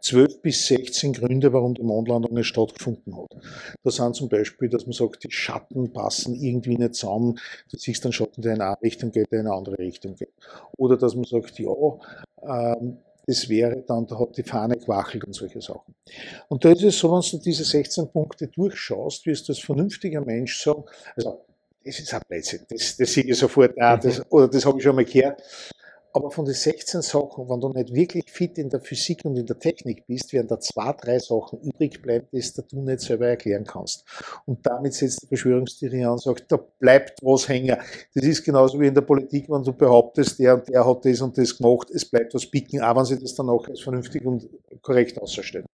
12 0.00 0.42
bis 0.42 0.66
16 0.66 1.12
Gründe, 1.12 1.52
warum 1.52 1.74
die 1.74 1.82
Mondlandung 1.82 2.34
nicht 2.34 2.46
stattgefunden 2.46 3.16
hat. 3.16 3.36
Da 3.82 3.90
sind 3.90 4.16
zum 4.16 4.28
Beispiel, 4.28 4.68
dass 4.68 4.86
man 4.86 4.92
sagt, 4.92 5.24
die 5.24 5.30
Schatten 5.30 5.92
passen 5.92 6.34
irgendwie 6.34 6.76
nicht 6.76 6.94
zusammen, 6.94 7.38
du 7.70 7.78
siehst 7.78 8.04
einen 8.04 8.12
Schatten, 8.12 8.42
der 8.42 8.54
in 8.54 8.60
eine 8.60 8.80
Richtung 8.82 9.12
geht, 9.12 9.30
der 9.32 9.40
in 9.40 9.46
eine 9.46 9.56
andere 9.56 9.78
Richtung 9.78 10.14
geht. 10.14 10.32
Oder 10.76 10.96
dass 10.96 11.14
man 11.14 11.24
sagt, 11.24 11.58
ja, 11.58 11.72
ähm, 12.42 12.98
das 13.26 13.48
wäre 13.48 13.82
dann, 13.86 14.06
da 14.06 14.18
hat 14.18 14.36
die 14.36 14.42
Fahne 14.42 14.76
gewachelt 14.76 15.24
und 15.24 15.32
solche 15.32 15.60
Sachen. 15.60 15.94
Und 16.48 16.64
da 16.64 16.72
ist 16.72 16.82
es 16.82 16.98
so, 16.98 17.12
wenn 17.12 17.22
du 17.30 17.38
diese 17.38 17.64
16 17.64 18.08
Punkte 18.10 18.48
durchschaust, 18.48 19.26
wirst 19.26 19.48
du 19.48 19.52
als 19.52 19.60
vernünftiger 19.60 20.20
Mensch 20.20 20.60
sagen, 20.60 20.84
also 21.14 21.44
das 21.84 21.98
ist 21.98 22.14
ein 22.14 22.20
Blödsinn, 22.28 22.60
das, 22.68 22.96
das 22.96 23.12
sehe 23.12 23.24
ich 23.24 23.38
sofort, 23.38 23.80
ah, 23.80 23.96
das, 23.96 24.18
mhm. 24.18 24.24
oder 24.30 24.48
das 24.48 24.64
habe 24.66 24.78
ich 24.78 24.84
schon 24.84 24.96
mal 24.96 25.04
gehört. 25.04 25.42
Aber 26.14 26.30
von 26.30 26.44
den 26.44 26.54
16 26.54 27.00
Sachen, 27.02 27.48
wenn 27.48 27.60
du 27.60 27.68
nicht 27.70 27.94
wirklich 27.94 28.30
fit 28.30 28.58
in 28.58 28.68
der 28.68 28.80
Physik 28.80 29.24
und 29.24 29.36
in 29.36 29.46
der 29.46 29.58
Technik 29.58 30.06
bist, 30.06 30.32
werden 30.32 30.48
da 30.48 30.60
zwei, 30.60 30.92
drei 30.92 31.18
Sachen 31.18 31.60
übrig 31.60 32.02
bleiben, 32.02 32.26
die 32.32 32.42
du 32.70 32.80
nicht 32.82 33.00
selber 33.00 33.28
erklären 33.28 33.64
kannst. 33.64 34.04
Und 34.44 34.66
damit 34.66 34.94
setzt 34.94 35.22
die 35.22 35.26
Verschwörungstheorie 35.28 36.04
an 36.04 36.12
und 36.12 36.22
sagt, 36.22 36.52
da 36.52 36.58
bleibt 36.78 37.18
was 37.22 37.48
hängen. 37.48 37.76
Das 38.14 38.24
ist 38.24 38.44
genauso 38.44 38.78
wie 38.78 38.88
in 38.88 38.94
der 38.94 39.02
Politik, 39.02 39.48
wenn 39.48 39.62
du 39.62 39.72
behauptest, 39.72 40.38
der 40.38 40.54
und 40.54 40.68
der 40.68 40.86
hat 40.86 41.04
das 41.04 41.20
und 41.22 41.38
das 41.38 41.56
gemacht, 41.56 41.90
es 41.90 42.04
bleibt 42.04 42.34
was 42.34 42.46
picken, 42.46 42.82
auch 42.82 42.96
wenn 42.96 43.04
sie 43.04 43.18
das 43.18 43.34
dann 43.34 43.48
auch 43.48 43.66
als 43.68 43.80
vernünftig 43.80 44.24
und 44.24 44.48
korrekt 44.82 45.20
ausstellen. 45.20 45.66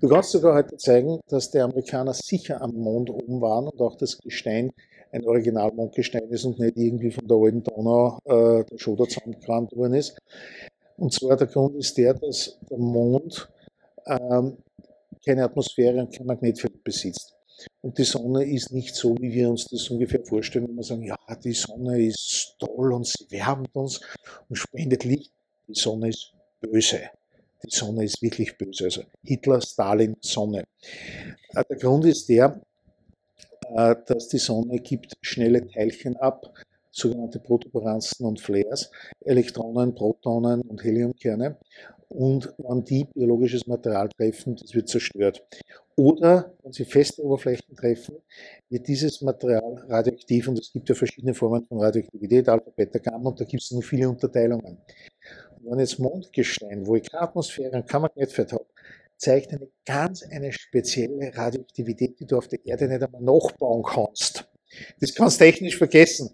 Du 0.00 0.08
kannst 0.08 0.30
sogar 0.30 0.54
heute 0.54 0.76
zeigen, 0.76 1.20
dass 1.28 1.50
die 1.50 1.60
Amerikaner 1.60 2.14
sicher 2.14 2.60
am 2.60 2.72
Mond 2.72 3.10
oben 3.10 3.40
waren 3.40 3.68
und 3.68 3.80
auch 3.80 3.96
das 3.96 4.18
Gestein 4.18 4.70
ein 5.12 5.26
Original-Mondgestein 5.26 6.28
ist 6.30 6.44
und 6.44 6.58
nicht 6.58 6.76
irgendwie 6.76 7.10
von 7.10 7.26
der 7.26 7.36
alten 7.36 7.62
Donau 7.62 8.18
äh, 8.24 8.64
der 8.64 8.78
Schoder 8.78 9.08
zusammengerannt 9.08 9.59
worden 9.72 9.94
ist. 9.94 10.16
Und 10.96 11.12
zwar 11.12 11.36
der 11.36 11.46
Grund 11.46 11.76
ist 11.76 11.96
der, 11.96 12.14
dass 12.14 12.58
der 12.70 12.78
Mond 12.78 13.48
ähm, 14.06 14.58
keine 15.24 15.44
Atmosphäre 15.44 15.98
und 15.98 16.14
kein 16.14 16.26
Magnetfeld 16.26 16.82
besitzt. 16.84 17.34
Und 17.82 17.98
die 17.98 18.04
Sonne 18.04 18.44
ist 18.44 18.72
nicht 18.72 18.94
so, 18.94 19.14
wie 19.18 19.32
wir 19.32 19.50
uns 19.50 19.66
das 19.66 19.88
ungefähr 19.90 20.24
vorstellen, 20.24 20.68
wenn 20.68 20.76
wir 20.76 20.82
sagen, 20.82 21.02
ja, 21.02 21.16
die 21.42 21.52
Sonne 21.52 22.02
ist 22.02 22.56
toll 22.58 22.92
und 22.92 23.06
sie 23.06 23.30
wärmt 23.30 23.74
uns 23.74 24.00
und 24.48 24.56
spendet 24.56 25.04
Licht. 25.04 25.32
Die 25.68 25.74
Sonne 25.74 26.08
ist 26.08 26.32
böse. 26.60 27.00
die 27.62 27.70
Sonne 27.70 28.04
ist 28.04 28.22
wirklich 28.22 28.56
böse. 28.56 28.84
Also 28.84 29.02
Hitler, 29.22 29.60
Stalin, 29.60 30.16
Sonne. 30.20 30.64
Äh, 31.54 31.64
der 31.68 31.76
Grund 31.76 32.04
ist 32.06 32.28
der, 32.28 32.60
äh, 33.74 33.94
dass 34.06 34.28
die 34.28 34.38
Sonne 34.38 34.78
gibt 34.80 35.14
schnelle 35.22 35.66
Teilchen 35.66 36.16
ab, 36.16 36.52
sogenannte 36.90 37.38
Protuberanzen 37.40 38.26
und 38.26 38.40
Flares, 38.40 38.90
Elektronen, 39.24 39.94
Protonen 39.94 40.60
und 40.62 40.82
Heliumkerne. 40.82 41.58
Und 42.08 42.52
wenn 42.58 42.82
die 42.84 43.04
biologisches 43.04 43.66
Material 43.66 44.08
treffen, 44.08 44.56
das 44.56 44.74
wird 44.74 44.88
zerstört. 44.88 45.46
Oder 45.96 46.56
wenn 46.62 46.72
sie 46.72 46.84
feste 46.84 47.22
Oberflächen 47.22 47.76
treffen, 47.76 48.16
wird 48.68 48.88
dieses 48.88 49.20
Material 49.20 49.84
radioaktiv 49.88 50.48
und 50.48 50.58
es 50.58 50.72
gibt 50.72 50.88
ja 50.88 50.94
verschiedene 50.94 51.34
Formen 51.34 51.64
von 51.66 51.80
Radioaktivität, 51.80 52.48
Alpha, 52.48 52.70
Beta, 52.74 52.98
Gamma 52.98 53.30
und 53.30 53.40
da 53.40 53.44
gibt 53.44 53.62
es 53.62 53.70
noch 53.70 53.82
viele 53.82 54.08
Unterteilungen. 54.08 54.78
Und 55.58 55.70
wenn 55.70 55.78
jetzt 55.78 55.98
Mondgestein, 55.98 56.86
wo 56.86 56.96
ich 56.96 57.08
keine 57.08 57.22
Atmosphäre 57.22 57.76
und 57.76 57.86
kein 57.86 58.02
Magnetfeld 58.02 58.52
habe, 58.52 58.66
zeigt 59.18 59.52
eine 59.52 59.68
ganz 59.84 60.22
eine 60.22 60.52
spezielle 60.52 61.36
Radioaktivität, 61.36 62.18
die 62.18 62.26
du 62.26 62.38
auf 62.38 62.48
der 62.48 62.64
Erde 62.64 62.88
nicht 62.88 63.02
einmal 63.02 63.22
nachbauen 63.22 63.82
kannst. 63.82 64.48
Das 65.00 65.14
kannst 65.14 65.40
du 65.40 65.44
technisch 65.44 65.76
vergessen. 65.76 66.30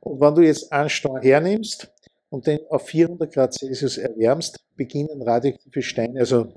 Und 0.00 0.20
wenn 0.20 0.34
du 0.34 0.42
jetzt 0.42 0.72
einen 0.72 0.88
Stein 0.88 1.22
hernimmst 1.22 1.92
und 2.30 2.46
den 2.46 2.60
auf 2.70 2.86
400 2.86 3.32
Grad 3.32 3.54
Celsius 3.54 3.98
erwärmst, 3.98 4.58
beginnen 4.76 5.22
radioaktive 5.22 5.82
Steine, 5.82 6.20
also 6.20 6.52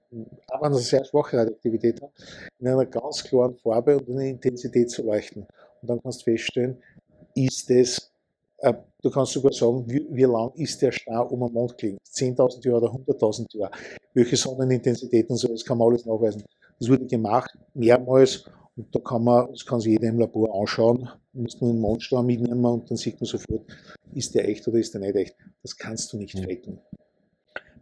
auch 0.47 0.61
wenn 0.61 0.73
sie 0.73 0.83
sehr 0.83 1.03
schwache 1.05 1.37
Radioaktivität 1.37 2.01
haben, 2.01 2.13
in 2.59 2.67
einer 2.67 2.85
ganz 2.85 3.23
klaren 3.23 3.55
Farbe 3.57 3.97
und 3.97 4.07
in 4.07 4.17
der 4.17 4.27
Intensität 4.27 4.89
zu 4.89 5.03
leuchten. 5.03 5.45
Und 5.81 5.89
dann 5.89 6.01
kannst 6.01 6.21
du 6.21 6.31
feststellen, 6.31 6.81
ist 7.35 7.69
es, 7.69 8.11
äh, 8.59 8.73
du 9.01 9.11
kannst 9.11 9.33
sogar 9.33 9.51
sagen, 9.51 9.83
wie, 9.87 10.07
wie, 10.09 10.23
lang 10.23 10.51
ist 10.55 10.81
der 10.81 10.91
Star 10.91 11.29
um 11.31 11.41
den 11.41 11.53
Mond 11.53 11.77
gelegen? 11.77 11.97
10.000 12.09 12.65
Jahre 12.65 12.77
oder 12.77 12.93
100.000 12.93 13.57
Jahre? 13.57 13.71
Welche 14.13 14.37
Sonnenintensität 14.37 15.29
und 15.29 15.37
so, 15.37 15.49
das 15.49 15.65
kann 15.65 15.77
man 15.77 15.89
alles 15.89 16.05
nachweisen. 16.05 16.43
Das 16.79 16.89
wurde 16.89 17.05
gemacht, 17.05 17.57
mehrmals, 17.73 18.45
und 18.75 18.93
da 18.93 18.99
kann 18.99 19.23
man, 19.23 19.51
das 19.51 19.65
kann 19.65 19.79
sich 19.79 19.91
jeder 19.91 20.09
im 20.09 20.19
Labor 20.19 20.59
anschauen, 20.59 21.09
muss 21.35 21.59
nur 21.61 21.71
einen 21.71 21.81
Mondstar 21.81 22.23
mitnehmen 22.23 22.65
und 22.65 22.89
dann 22.89 22.97
sieht 22.97 23.19
man 23.19 23.27
sofort, 23.27 23.65
ist 24.13 24.33
der 24.35 24.47
echt 24.47 24.67
oder 24.67 24.79
ist 24.79 24.93
der 24.93 25.01
nicht 25.01 25.15
echt. 25.15 25.35
Das 25.61 25.77
kannst 25.77 26.11
du 26.13 26.17
nicht 26.17 26.35
mhm. 26.35 26.43
faken. 26.43 26.79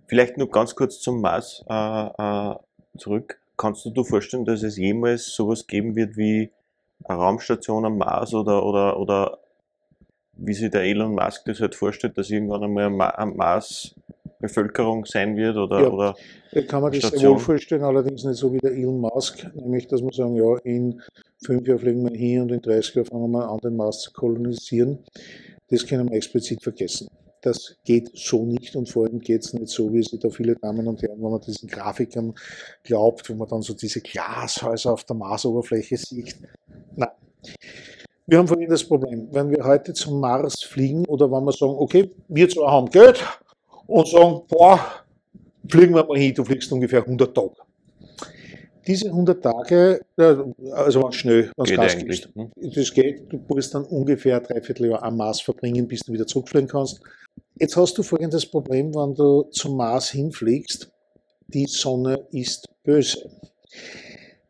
Vielleicht 0.08 0.38
nur 0.38 0.50
ganz 0.50 0.76
kurz 0.76 1.00
zum 1.00 1.22
Mars 1.22 1.64
äh, 1.70 1.74
äh, 1.74 2.56
zurück. 2.98 3.40
Kannst 3.58 3.86
du 3.86 3.92
dir 3.92 4.04
vorstellen, 4.04 4.46
dass 4.46 4.64
es 4.64 4.78
jemals 4.78 5.28
sowas 5.28 5.68
geben 5.68 5.96
wird 5.96 6.18
wie 6.18 6.52
eine 7.04 7.20
Raumstation 7.20 7.86
am 7.86 7.98
Mars 7.98 8.34
oder, 8.34 8.66
oder, 8.66 9.00
oder 9.00 9.40
wie 10.34 10.54
sich 10.54 10.72
der 10.72 10.82
Elon 10.82 11.14
Musk 11.14 11.46
das 11.46 11.60
halt 11.60 11.76
vorstellt, 11.76 12.18
dass 12.18 12.30
irgendwann 12.30 12.64
einmal 12.64 13.14
am 13.16 13.36
Mars 13.36 13.96
Bevölkerung 14.44 15.06
sein 15.06 15.38
wird 15.38 15.56
oder, 15.56 15.82
ja, 15.82 15.90
oder 15.90 16.16
kann 16.68 16.82
man 16.82 16.92
das 16.92 17.12
sehr 17.12 17.30
wohl 17.30 17.40
vorstellen, 17.40 17.84
allerdings 17.84 18.26
nicht 18.26 18.38
so 18.38 18.52
wie 18.52 18.58
der 18.58 18.74
Elon 18.74 19.00
Musk, 19.00 19.48
nämlich 19.56 19.88
dass 19.88 20.02
man 20.02 20.12
sagen, 20.12 20.36
ja, 20.36 20.58
in 20.66 21.02
fünf 21.42 21.66
Jahren 21.66 21.80
fliegen 21.80 22.04
wir 22.04 22.18
hin 22.18 22.42
und 22.42 22.52
in 22.52 22.62
30 22.62 22.96
Jahren 22.96 23.06
fangen 23.06 23.32
wir 23.32 23.50
an, 23.50 23.60
den 23.60 23.78
Mars 23.78 24.02
zu 24.02 24.12
kolonisieren. 24.12 25.00
Das 25.70 25.88
können 25.88 26.10
wir 26.10 26.18
explizit 26.18 26.62
vergessen. 26.62 27.08
Das 27.40 27.78
geht 27.86 28.12
so 28.16 28.46
nicht 28.46 28.76
und 28.76 28.90
vor 28.90 29.06
allem 29.06 29.20
geht 29.20 29.46
es 29.46 29.54
nicht 29.54 29.70
so, 29.70 29.94
wie 29.94 30.04
sich 30.04 30.20
da 30.20 30.30
viele 30.30 30.56
Damen 30.56 30.88
und 30.88 31.02
Herren, 31.02 31.24
wenn 31.24 31.32
man 31.32 31.42
diesen 31.42 31.70
Grafikern 31.70 32.34
glaubt, 32.84 33.30
wo 33.30 33.36
man 33.36 33.48
dann 33.48 33.62
so 33.62 33.74
diese 33.74 34.02
Glashäuser 34.02 34.92
auf 34.92 35.06
der 35.06 35.16
Marsoberfläche 35.16 35.96
sieht. 35.96 36.36
Nein. 36.98 37.10
Wir 38.28 38.38
haben 38.38 38.48
vorhin 38.48 38.70
das 38.70 38.84
Problem, 38.84 39.28
wenn 39.32 39.50
wir 39.52 39.64
heute 39.66 39.94
zum 39.94 40.20
Mars 40.20 40.64
fliegen 40.64 41.06
oder 41.06 41.32
wenn 41.32 41.44
wir 41.44 41.52
sagen, 41.54 41.76
okay, 41.78 42.12
wir 42.28 42.50
zwar 42.50 42.72
haben 42.72 42.90
Geld 42.90 43.24
und 43.88 44.08
sagen, 44.08 44.42
boah, 44.48 44.80
fliegen 45.68 45.94
wir 45.96 46.06
mal 46.06 46.18
hin, 46.18 46.34
du 46.34 46.44
fliegst 46.44 46.72
ungefähr 46.72 47.02
100 47.02 47.36
Tage. 47.36 47.56
Diese 48.86 49.08
100 49.08 49.42
Tage, 49.42 50.02
also 50.18 51.02
ganz 51.02 51.16
schnell, 51.16 51.52
was 51.56 51.70
Gas 51.70 51.98
gibst. 51.98 52.36
Ne? 52.36 52.52
Das 52.76 52.94
geht, 52.94 53.32
du 53.32 53.40
musst 53.48 53.74
dann 53.74 53.86
ungefähr 53.86 54.38
ein 54.38 54.44
Dreivierteljahr 54.44 55.02
am 55.04 55.16
Mars 55.18 55.40
verbringen, 55.40 55.88
bis 55.88 56.02
du 56.02 56.12
wieder 56.12 56.28
zurückfliegen 56.28 56.68
kannst. 56.68 57.00
Jetzt 57.56 57.78
hast 57.78 57.98
du 57.98 58.04
folgendes 58.04 58.46
Problem, 58.46 58.94
wenn 58.94 59.16
du 59.16 59.44
zum 59.52 59.78
Mars 59.78 60.10
hinfliegst, 60.10 60.92
die 61.48 61.66
Sonne 61.66 62.28
ist 62.32 62.68
böse. 62.84 63.30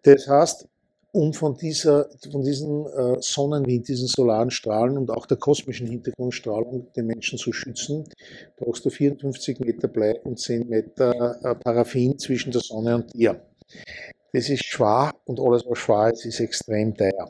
Das 0.01 0.27
heißt, 0.27 0.67
um 1.13 1.31
von, 1.31 1.55
dieser, 1.55 2.09
von 2.31 2.41
diesem 2.41 2.87
äh, 2.87 3.21
Sonnenwind, 3.21 3.87
diesen 3.87 4.07
solaren 4.07 4.49
Strahlen 4.49 4.97
und 4.97 5.11
auch 5.11 5.27
der 5.27 5.37
kosmischen 5.37 5.87
Hintergrundstrahlung 5.87 6.91
den 6.95 7.05
Menschen 7.05 7.37
zu 7.37 7.53
schützen, 7.53 8.05
brauchst 8.57 8.83
du 8.83 8.89
54 8.89 9.59
Meter 9.59 9.87
Blei 9.87 10.19
und 10.23 10.39
10 10.39 10.67
Meter 10.67 11.39
äh, 11.43 11.55
Paraffin 11.55 12.17
zwischen 12.17 12.51
der 12.51 12.61
Sonne 12.61 12.95
und 12.95 13.13
dir. 13.13 13.39
Das 14.33 14.49
ist 14.49 14.65
schwer 14.65 15.13
und 15.25 15.39
alles, 15.39 15.63
was 15.67 15.77
schwer 15.77 16.11
ist, 16.11 16.25
ist 16.25 16.39
extrem 16.39 16.95
teuer. 16.95 17.29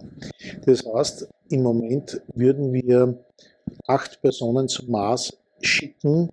Das 0.66 0.86
heißt, 0.86 1.28
im 1.50 1.64
Moment 1.64 2.22
würden 2.34 2.72
wir 2.72 3.22
acht 3.88 4.22
Personen 4.22 4.70
zum 4.70 4.92
Mars 4.92 5.38
schicken, 5.60 6.30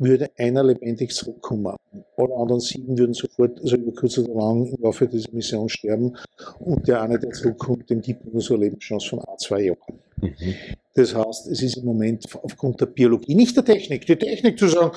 würde 0.00 0.30
einer 0.36 0.64
lebendig 0.64 1.14
zurückkommen. 1.14 1.76
Alle 2.16 2.34
anderen 2.34 2.60
sieben 2.60 2.98
würden 2.98 3.14
sofort, 3.14 3.60
also 3.60 3.76
über 3.76 3.92
kurz 3.92 4.18
oder 4.18 4.34
lang 4.34 4.66
im 4.66 4.82
Laufe 4.82 5.06
dieser 5.06 5.30
Mission 5.32 5.68
sterben 5.68 6.16
und 6.58 6.88
der 6.88 7.02
eine, 7.02 7.18
der 7.18 7.30
zurückkommt, 7.30 7.88
dem 7.90 8.00
gibt 8.00 8.32
nur 8.32 8.42
so 8.42 8.54
eine 8.54 8.64
Lebenschance 8.64 9.08
von 9.08 9.20
ein, 9.20 9.38
zwei 9.38 9.62
Jahren. 9.62 9.98
Mhm. 10.20 10.54
Das 10.94 11.14
heißt, 11.14 11.46
es 11.48 11.62
ist 11.62 11.76
im 11.76 11.84
Moment 11.84 12.24
aufgrund 12.42 12.80
der 12.80 12.86
Biologie, 12.86 13.34
nicht 13.34 13.56
der 13.56 13.64
Technik, 13.64 14.06
die 14.06 14.16
Technik 14.16 14.58
zu 14.58 14.68
sagen, 14.68 14.96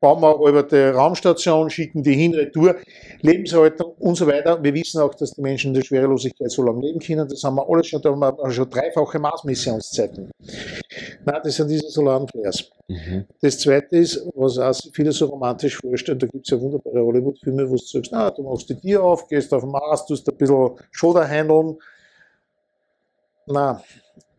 bauen 0.00 0.22
wir 0.22 0.48
über 0.48 0.62
die 0.62 0.76
Raumstation, 0.76 1.68
schicken 1.68 2.02
die 2.02 2.14
hin, 2.14 2.34
Retour, 2.34 2.76
Lebenserhaltung 3.20 3.92
und 3.98 4.14
so 4.14 4.26
weiter. 4.26 4.62
Wir 4.62 4.72
wissen 4.72 5.00
auch, 5.00 5.14
dass 5.14 5.32
die 5.32 5.42
Menschen 5.42 5.68
in 5.68 5.74
der 5.74 5.82
Schwerelosigkeit 5.82 6.50
so 6.50 6.62
lange 6.62 6.80
leben 6.80 7.00
können. 7.00 7.28
Das 7.28 7.44
haben 7.44 7.56
wir 7.56 7.68
alles 7.68 7.86
schon, 7.86 8.00
da 8.00 8.10
haben 8.10 8.20
wir 8.20 8.50
schon 8.50 8.70
dreifache 8.70 9.18
Mars-Missionszeiten. 9.18 10.30
Nein, 11.24 11.40
das 11.44 11.54
sind 11.54 11.68
diese 11.68 11.88
solaren 11.88 12.26
Flares. 12.26 12.70
Mhm. 12.88 13.26
Das 13.42 13.58
zweite 13.58 13.98
ist, 13.98 14.26
was 14.34 14.58
auch 14.58 14.90
viele 14.92 15.12
so 15.12 15.26
romantisch 15.26 15.76
vorstellen, 15.76 16.18
da 16.18 16.26
gibt 16.26 16.46
es 16.46 16.50
ja 16.50 16.60
wunderbare 16.60 17.04
Hollywood-Filme, 17.04 17.68
wo 17.68 17.76
du 17.76 17.82
sagst, 17.82 18.10
na, 18.10 18.30
du 18.30 18.42
machst 18.42 18.70
die 18.70 18.80
Tier 18.80 19.02
auf, 19.02 19.28
gehst 19.28 19.52
auf 19.52 19.62
den 19.62 19.70
Mars, 19.70 20.06
tust 20.06 20.28
ein 20.28 20.36
bisschen 20.36 20.70
Schoder 20.90 21.28
handeln. 21.28 21.76
Na, 23.46 23.82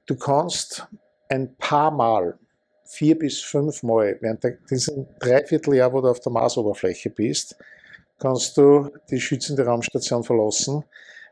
du 0.08 0.16
kannst 0.16 0.88
ein 1.30 1.56
paar 1.56 1.92
Mal 1.92 2.38
vier 2.92 3.18
bis 3.18 3.40
fünf 3.40 3.84
Mal 3.84 4.18
während 4.20 4.46
diesem 4.70 5.08
Dreivierteljahr, 5.20 5.94
wo 5.94 6.02
du 6.02 6.10
auf 6.10 6.20
der 6.20 6.32
Marsoberfläche 6.32 7.10
bist, 7.10 7.56
kannst 8.20 8.58
du 8.58 8.90
die 9.10 9.20
schützende 9.20 9.66
Raumstation 9.66 10.24
verlassen, 10.24 10.84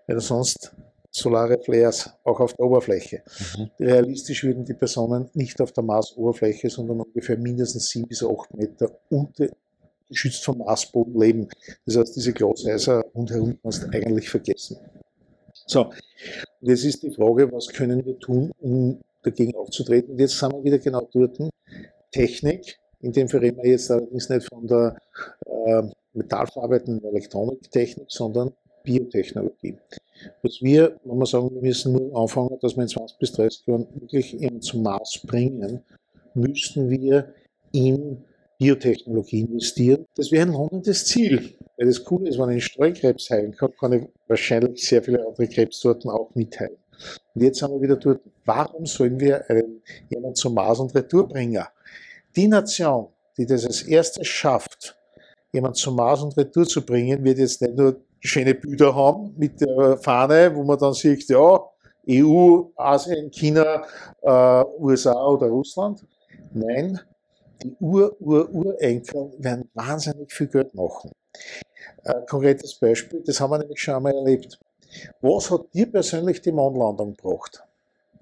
weil 0.08 0.16
du 0.16 0.22
sonst 0.22 0.72
solare 1.12 1.60
Flares 1.62 2.10
auch 2.24 2.40
auf 2.40 2.54
der 2.54 2.66
Oberfläche. 2.66 3.24
Mhm. 3.58 3.70
Realistisch 3.80 4.44
würden 4.44 4.64
die 4.64 4.74
Personen 4.74 5.30
nicht 5.34 5.60
auf 5.60 5.72
der 5.72 5.84
Marsoberfläche, 5.84 6.70
sondern 6.70 7.02
ungefähr 7.02 7.38
mindestens 7.38 7.90
sieben 7.90 8.08
bis 8.08 8.24
acht 8.24 8.54
Meter 8.54 8.92
unter 9.10 9.48
geschützt 10.08 10.44
vom 10.44 10.58
Marsboden 10.60 11.20
leben. 11.20 11.48
Das 11.86 11.98
heißt, 11.98 12.16
diese 12.16 12.34
Glashäuser 12.34 13.06
rundherum 13.14 13.60
kannst 13.62 13.84
du 13.84 13.88
eigentlich 13.90 14.30
vergessen. 14.30 14.78
So, 15.68 15.86
und 16.62 16.68
jetzt 16.68 16.84
ist 16.84 17.04
die 17.04 17.12
Frage, 17.12 17.52
was 17.52 17.68
können 17.68 18.04
wir 18.04 18.18
tun, 18.18 18.52
um 18.60 19.00
dagegen 19.24 19.56
aufzutreten. 19.56 20.12
Und 20.12 20.20
jetzt 20.20 20.38
sind 20.38 20.54
wir 20.54 20.64
wieder 20.64 20.80
genau 20.80 21.08
dort. 21.12 21.38
Technik, 22.12 22.80
in 23.02 23.12
dem 23.12 23.28
Fall 23.30 23.42
reden 23.42 23.62
wir 23.62 23.70
jetzt 23.70 23.92
allerdings 23.92 24.30
nicht 24.30 24.48
von 24.48 24.66
der 24.68 24.98
äh, 25.46 25.84
metallverarbeitenden 26.14 27.04
Elektroniktechnik, 27.04 28.08
sondern 28.10 28.54
Biotechnologie. 28.84 29.78
Was 30.42 30.62
wir, 30.62 31.00
wenn 31.04 31.18
wir 31.18 31.26
sagen, 31.26 31.54
wir 31.54 31.62
müssen 31.62 31.94
nur 31.94 32.16
anfangen, 32.20 32.58
dass 32.62 32.76
wir 32.76 32.84
in 32.84 32.90
20 32.90 33.18
bis 33.20 33.32
30 33.34 33.68
Jahren 33.68 33.88
wirklich 33.94 34.62
zum 34.62 34.84
Mars 34.84 35.22
bringen, 35.26 35.84
müssten 36.34 36.90
wir 36.90 37.34
in 37.72 38.24
Biotechnologie 38.58 39.42
investieren. 39.42 40.06
Das 40.16 40.32
wäre 40.32 40.48
ein 40.48 40.54
lohnendes 40.54 41.06
Ziel. 41.06 41.56
Weil 41.78 41.88
das 41.88 42.04
Coole 42.04 42.30
ist, 42.30 42.38
wenn 42.38 42.50
ich 42.50 42.66
Streukrebs 42.66 43.30
heilen 43.30 43.56
kann, 43.56 43.72
kann 43.80 43.94
ich 43.94 44.04
wahrscheinlich 44.28 44.86
sehr 44.86 45.02
viele 45.02 45.26
andere 45.26 45.48
Krebssorten 45.48 46.10
auch 46.10 46.36
mitheilen. 46.36 46.76
Und 47.34 47.42
jetzt 47.42 47.60
sind 47.60 47.72
wir 47.72 47.82
wieder 47.82 47.96
dort, 47.96 48.22
warum 48.46 48.86
sollen 48.86 49.20
wir 49.20 49.50
einen, 49.50 49.82
jemanden 50.10 50.36
zum 50.36 50.54
Mars 50.54 50.80
und 50.80 50.94
Retour 50.96 51.28
bringen? 51.28 51.64
Die 52.36 52.48
Nation, 52.48 53.08
die 53.38 53.46
das 53.46 53.66
als 53.66 53.84
erstes 53.84 54.28
schafft, 54.28 54.98
jemanden 55.52 55.76
zum 55.76 55.96
Mars 55.96 56.22
und 56.22 56.38
Retour 56.38 56.66
zu 56.66 56.86
bringen, 56.86 57.24
wird 57.24 57.38
jetzt 57.38 57.62
nicht 57.62 57.76
nur 57.76 58.02
schöne 58.20 58.54
Bilder 58.54 58.94
haben 58.94 59.34
mit 59.38 59.62
der 59.62 59.98
Fahne, 59.98 60.54
wo 60.56 60.64
man 60.64 60.78
dann 60.78 60.94
sieht, 60.94 61.28
ja, 61.30 61.60
EU, 62.10 62.64
Asien, 62.76 63.30
China, 63.32 63.84
äh, 64.22 64.64
USA 64.80 65.14
oder 65.28 65.48
Russland. 65.48 66.06
Nein, 66.54 67.00
die 67.64 67.76
Ur-Ur-Urenkel 67.80 69.34
werden 69.38 69.70
wahnsinnig 69.74 70.32
viel 70.32 70.48
Geld 70.48 70.74
machen. 70.74 71.12
Ein 72.04 72.26
konkretes 72.28 72.80
Beispiel, 72.80 73.22
das 73.26 73.40
haben 73.40 73.52
wir 73.52 73.60
nämlich 73.60 73.82
schon 73.82 73.96
einmal 73.96 74.16
erlebt. 74.16 74.60
Was 75.22 75.52
hat 75.52 75.74
dir 75.74 75.92
persönlich 75.92 76.42
die 76.42 76.52
Mondlandung 76.52 77.16
gebracht? 77.16 77.64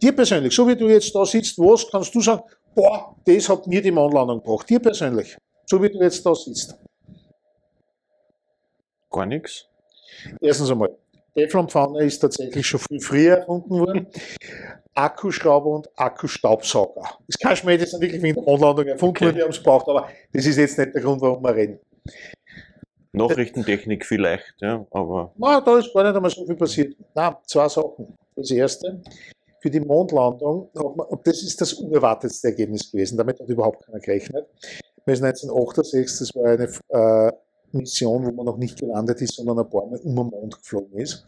Dir 0.01 0.15
persönlich, 0.15 0.53
so 0.53 0.67
wie 0.67 0.75
du 0.75 0.87
jetzt 0.87 1.13
da 1.15 1.25
sitzt, 1.25 1.57
was 1.57 1.89
kannst 1.89 2.13
du 2.13 2.21
sagen, 2.21 2.43
boah, 2.75 3.15
das 3.25 3.49
hat 3.49 3.65
mir 3.67 3.81
die 3.81 3.91
Mondlandung 3.91 4.41
gebracht, 4.41 4.69
dir 4.69 4.79
persönlich, 4.79 5.37
so 5.65 5.81
wie 5.81 5.89
du 5.89 5.99
jetzt 5.99 6.25
da 6.25 6.35
sitzt? 6.35 6.77
gar 9.09 9.25
nichts. 9.25 9.65
Erstens 10.41 10.69
einmal, 10.69 10.95
Teflonpfanne 11.33 12.03
ist 12.03 12.19
tatsächlich 12.19 12.65
schon 12.67 12.79
viel 12.79 12.99
früher 12.99 13.37
erfunden 13.37 13.69
worden. 13.71 14.07
Akkuschrauber 14.93 15.67
und 15.67 15.89
Akkustaubsauger. 15.95 17.17
Das 17.27 17.37
kann 17.39 17.55
Schmäh, 17.55 17.77
das 17.77 17.91
sind 17.91 18.01
wirklich 18.01 18.21
wegen 18.21 18.35
der 18.35 18.43
Mondlandung 18.43 18.87
erfunden 18.87 19.15
Okay. 19.15 19.25
worden, 19.25 19.35
die 19.35 19.41
haben 19.43 19.51
es 19.51 19.57
gebraucht, 19.57 19.87
aber 19.87 20.09
das 20.33 20.45
ist 20.45 20.57
jetzt 20.57 20.77
nicht 20.77 20.93
der 20.93 21.01
Grund, 21.01 21.21
warum 21.21 21.43
wir 21.43 21.55
reden. 21.55 21.79
Nachrichtentechnik 23.11 24.05
vielleicht, 24.05 24.55
ja, 24.59 24.85
aber 24.91 25.33
Na, 25.37 25.61
da 25.61 25.77
ist 25.77 25.93
gar 25.93 26.03
nicht 26.03 26.15
einmal 26.15 26.31
so 26.31 26.45
viel 26.45 26.55
passiert. 26.55 26.95
Na, 27.15 27.39
zwei 27.45 27.67
Sachen. 27.67 28.17
Das 28.35 28.51
erste, 28.51 29.01
für 29.59 29.69
die 29.69 29.79
Mondlandung, 29.79 30.69
das 31.23 31.41
ist 31.41 31.59
das 31.59 31.73
unerwartetste 31.73 32.49
Ergebnis 32.49 32.91
gewesen, 32.91 33.17
damit 33.17 33.39
hat 33.39 33.49
überhaupt 33.49 33.85
keiner 33.85 33.99
gerechnet. 33.99 34.47
Weil 35.05 35.15
es 35.15 35.21
1968, 35.21 36.19
das 36.19 36.35
war 36.35 36.45
eine 36.45 36.69
äh, 36.89 37.31
Mission, 37.71 38.25
wo 38.25 38.31
man 38.31 38.45
noch 38.45 38.57
nicht 38.57 38.79
gelandet 38.79 39.21
ist, 39.21 39.35
sondern 39.35 39.59
ein 39.59 39.69
paar 39.69 39.87
Mal 39.87 39.99
um 39.99 40.15
den 40.15 40.27
Mond 40.27 40.57
geflogen 40.57 40.99
ist. 40.99 41.25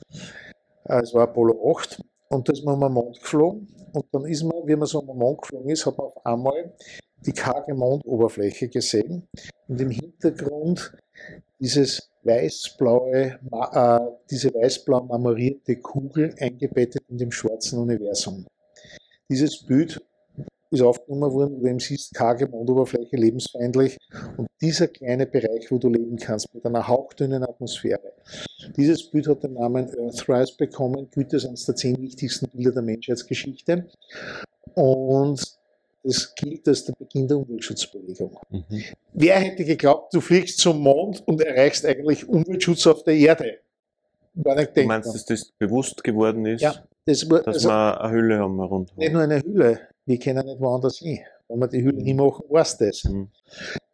Äh, 0.86 1.02
es 1.02 1.14
war 1.14 1.24
Apollo 1.24 1.76
8 1.78 2.02
und 2.30 2.48
da 2.48 2.54
ist 2.54 2.64
man 2.64 2.76
um 2.76 2.82
den 2.82 2.94
Mond 2.94 3.20
geflogen 3.20 3.68
und 3.94 4.06
dann 4.12 4.26
ist 4.26 4.44
man, 4.44 4.66
wie 4.66 4.76
man 4.76 4.88
so 4.88 5.00
um 5.00 5.08
den 5.08 5.18
Mond 5.18 5.42
geflogen 5.42 5.70
ist, 5.70 5.86
hat 5.86 5.98
man 5.98 6.08
auf 6.08 6.26
einmal 6.26 6.74
die 7.26 7.34
karge 7.34 7.74
Mondoberfläche 7.74 8.70
gesehen 8.70 9.28
und 9.68 9.82
im 9.82 9.90
Hintergrund 9.90 10.94
dieses 11.60 12.10
weiß-blaue, 12.24 13.40
äh, 13.52 14.00
diese 14.30 14.54
weiß-blau 14.54 15.04
marmorierte 15.04 15.78
Kugel 15.78 16.36
eingebettet 16.40 17.04
in 17.10 17.18
dem 17.18 17.32
schwarzen 17.32 17.80
Universum. 17.80 18.46
Dieses 19.30 19.64
Bild 19.66 20.02
ist 20.72 20.82
aufgenommen 20.82 21.32
worden, 21.34 21.56
wo 21.56 21.62
du 21.62 21.68
eben 21.68 21.80
siehst, 21.80 22.14
karge 22.14 22.48
Mondoberfläche, 22.48 23.16
lebensfeindlich 23.16 23.98
und 24.38 24.48
dieser 24.62 24.88
kleine 24.88 25.26
Bereich, 25.26 25.72
wo 25.72 25.78
du 25.78 25.90
leben 25.90 26.18
kannst, 26.18 26.54
mit 26.54 26.66
einer 26.66 26.88
hauchdünnen 26.88 27.44
Atmosphäre. 27.44 28.14
Dieses 28.78 29.10
Bild 29.10 29.28
hat 29.28 29.44
den 29.44 29.54
Namen 29.54 29.90
Earthrise 29.98 30.56
bekommen, 30.58 31.10
gilt 31.12 31.34
als 31.34 31.46
eines 31.46 31.66
der 31.66 31.76
zehn 31.76 32.00
wichtigsten 32.02 32.48
Bilder 32.50 32.72
der 32.72 32.84
Menschheitsgeschichte 32.84 33.88
und 34.76 35.59
es 36.10 36.34
gilt 36.36 36.68
als 36.68 36.86
der 36.86 36.94
Beginn 36.94 37.28
der 37.28 37.38
Umweltschutzbewegung. 37.38 38.38
mhm. 38.50 38.64
Wer 39.14 39.40
hätte 39.40 39.64
geglaubt, 39.66 40.14
du 40.14 40.22
fliegst 40.22 40.60
zum 40.60 40.80
Mond 40.80 41.24
und 41.28 41.42
erreichst 41.42 41.86
eigentlich 41.86 42.28
Umweltschutz 42.28 42.86
auf 42.88 43.04
der 43.04 43.16
Erde? 43.16 43.60
War 44.34 44.56
nicht 44.56 44.76
du 44.76 44.84
meinst, 44.84 45.14
dass 45.14 45.26
das 45.26 45.52
bewusst 45.58 46.04
geworden 46.04 46.46
ist, 46.46 46.62
Ja, 46.62 46.76
das 47.06 47.30
war, 47.30 47.40
dass 47.42 47.56
also 47.56 47.70
wir 47.70 48.02
eine 48.02 48.14
Hülle 48.14 48.40
haben 48.40 48.60
rund. 48.60 48.98
nicht 48.98 49.12
nur 49.12 49.22
eine 49.24 49.42
Hülle, 49.42 49.80
wir 50.06 50.20
können 50.20 50.46
nicht 50.46 50.60
woanders 50.60 50.98
hin. 51.00 51.20
Wenn 51.48 51.60
wir 51.60 51.68
die 51.68 51.84
Hülle 51.84 52.02
hinmachen, 52.04 52.46
weiß 52.48 52.78
das. 52.78 53.04
Mhm. 53.06 53.30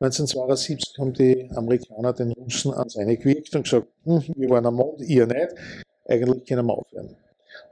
1972 0.01 0.99
haben 0.99 1.13
die 1.13 1.49
Amerikaner 1.55 2.11
den 2.11 2.33
Russen 2.33 2.73
ans 2.73 2.97
eine 2.97 3.17
gewirkt 3.17 3.55
und 3.55 3.63
gesagt, 3.63 3.87
hm, 4.03 4.23
wir 4.35 4.49
waren 4.49 4.65
am 4.65 4.75
Mond, 4.75 4.99
ihr 5.01 5.25
nicht. 5.25 5.55
Eigentlich 6.05 6.45
können 6.45 6.65
wir 6.65 6.73
aufhören. 6.77 7.15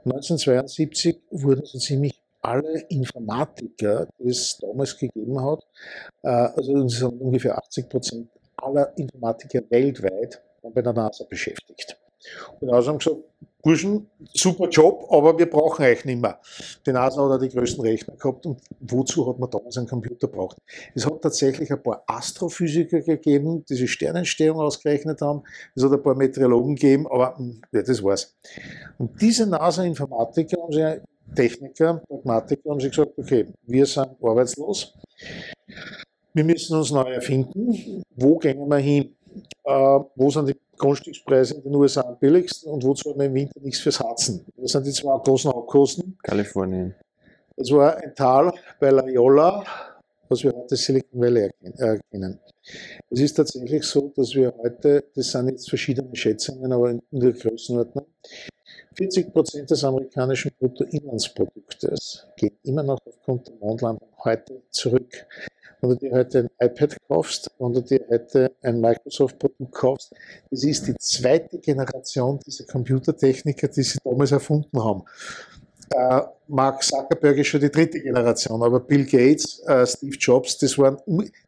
1972 0.06 1.20
wurden 1.30 1.64
so 1.66 1.78
ziemlich 1.78 2.18
alle 2.44 2.80
Informatiker, 2.88 4.06
die 4.18 4.28
es 4.28 4.58
damals 4.58 4.96
gegeben 4.98 5.42
hat, 5.42 5.66
äh, 6.22 6.28
also 6.28 6.88
sind 6.88 7.20
ungefähr 7.20 7.56
80 7.58 7.88
Prozent 7.88 8.28
aller 8.56 8.96
Informatiker 8.96 9.62
weltweit, 9.70 10.42
waren 10.62 10.74
bei 10.74 10.82
der 10.82 10.92
NASA 10.92 11.24
beschäftigt. 11.24 11.96
Und 12.60 12.70
also 12.70 12.90
haben 12.90 12.98
gesagt, 12.98 13.18
Burschen, 13.62 14.10
super 14.34 14.68
Job, 14.68 15.06
aber 15.10 15.38
wir 15.38 15.48
brauchen 15.48 15.86
euch 15.86 16.04
nicht 16.04 16.20
mehr. 16.20 16.38
Die 16.86 16.92
NASA 16.92 17.22
hat 17.22 17.30
auch 17.30 17.38
die 17.38 17.48
größten 17.48 17.82
Rechner 17.82 18.14
gehabt 18.14 18.44
und 18.44 18.60
wozu 18.80 19.26
hat 19.26 19.38
man 19.38 19.48
damals 19.48 19.78
einen 19.78 19.88
Computer 19.88 20.28
braucht? 20.28 20.58
Es 20.94 21.06
hat 21.06 21.22
tatsächlich 21.22 21.72
ein 21.72 21.82
paar 21.82 22.04
Astrophysiker 22.06 23.00
gegeben, 23.00 23.64
die 23.66 23.74
die 23.74 23.88
Sternentstehung 23.88 24.60
ausgerechnet 24.60 25.22
haben. 25.22 25.44
Es 25.74 25.82
hat 25.82 25.92
ein 25.92 26.02
paar 26.02 26.14
Meteorologen 26.14 26.74
gegeben, 26.74 27.06
aber 27.06 27.38
hm, 27.38 27.62
ja, 27.72 27.82
das 27.82 28.02
war's. 28.02 28.36
Und 28.98 29.20
diese 29.22 29.46
NASA-Informatiker 29.46 30.60
haben 30.60 30.72
sich, 30.72 31.00
Techniker, 31.34 32.02
Pragmatiker 32.08 32.70
haben 32.70 32.80
sich 32.80 32.90
gesagt, 32.90 33.12
okay, 33.16 33.46
wir 33.66 33.86
sind 33.86 34.08
arbeitslos, 34.22 34.94
wir 36.32 36.44
müssen 36.44 36.76
uns 36.76 36.90
neu 36.90 37.12
erfinden. 37.12 38.02
Wo 38.16 38.36
gehen 38.38 38.68
wir 38.68 38.78
hin? 38.78 39.14
Äh, 39.64 39.70
wo 40.16 40.30
sind 40.30 40.48
die 40.48 40.56
Grundstückspreise 40.76 41.54
in 41.54 41.62
den 41.62 41.74
USA 41.74 42.02
am 42.02 42.18
billigsten 42.18 42.70
und 42.72 42.84
wo 42.84 42.94
zahlen 42.94 43.18
wir 43.18 43.26
im 43.26 43.34
Winter 43.34 43.60
nichts 43.60 43.80
fürs 43.80 44.00
Harzen? 44.00 44.44
Das 44.56 44.72
sind 44.72 44.86
die 44.86 44.92
zwei 44.92 45.16
großen 45.18 45.50
Hauptkosten. 45.50 46.18
Kalifornien. 46.22 46.94
Es 47.56 47.70
war 47.70 47.96
ein 47.96 48.14
Tal 48.14 48.52
bei 48.80 48.90
La 48.90 49.06
Jolla, 49.08 49.64
was 50.28 50.42
wir 50.42 50.52
heute 50.52 50.74
Silicon 50.76 51.20
Valley 51.20 51.42
erken- 51.42 51.78
äh, 51.78 51.98
kennen. 52.10 52.40
Es 53.10 53.20
ist 53.20 53.34
tatsächlich 53.34 53.84
so, 53.84 54.12
dass 54.16 54.34
wir 54.34 54.52
heute, 54.58 55.04
das 55.14 55.30
sind 55.30 55.48
jetzt 55.50 55.68
verschiedene 55.68 56.14
Schätzungen, 56.16 56.72
aber 56.72 56.90
in 56.90 57.00
der 57.12 57.32
Größenordnung, 57.32 58.06
40 58.96 59.32
Prozent 59.32 59.70
des 59.70 59.82
amerikanischen 59.84 60.52
Bruttoinlandsproduktes 60.58 62.26
gehen 62.36 62.56
immer 62.62 62.82
noch 62.82 63.00
aufgrund 63.04 63.48
der 63.48 63.56
Mondlandung 63.56 64.08
heute 64.24 64.62
zurück. 64.70 65.26
Wenn 65.80 65.90
du 65.90 65.96
dir 65.96 66.12
heute 66.12 66.38
ein 66.38 66.66
iPad 66.66 66.96
kaufst, 67.08 67.50
wenn 67.58 67.72
du 67.72 67.80
dir 67.82 68.00
heute 68.08 68.52
ein 68.62 68.80
Microsoft-Produkt 68.80 69.72
kaufst, 69.72 70.14
das 70.50 70.64
ist 70.64 70.86
die 70.86 70.94
zweite 70.98 71.58
Generation 71.58 72.38
dieser 72.46 72.64
Computertechniker, 72.64 73.68
die 73.68 73.82
sie 73.82 73.98
damals 74.02 74.32
erfunden 74.32 74.82
haben. 74.82 75.02
Äh, 75.90 76.22
Mark 76.48 76.82
Zuckerberg 76.82 77.36
ist 77.36 77.48
schon 77.48 77.60
die 77.60 77.70
dritte 77.70 78.00
Generation, 78.00 78.62
aber 78.62 78.80
Bill 78.80 79.04
Gates, 79.04 79.60
äh, 79.66 79.86
Steve 79.86 80.16
Jobs, 80.16 80.56
das 80.56 80.78
waren, 80.78 80.96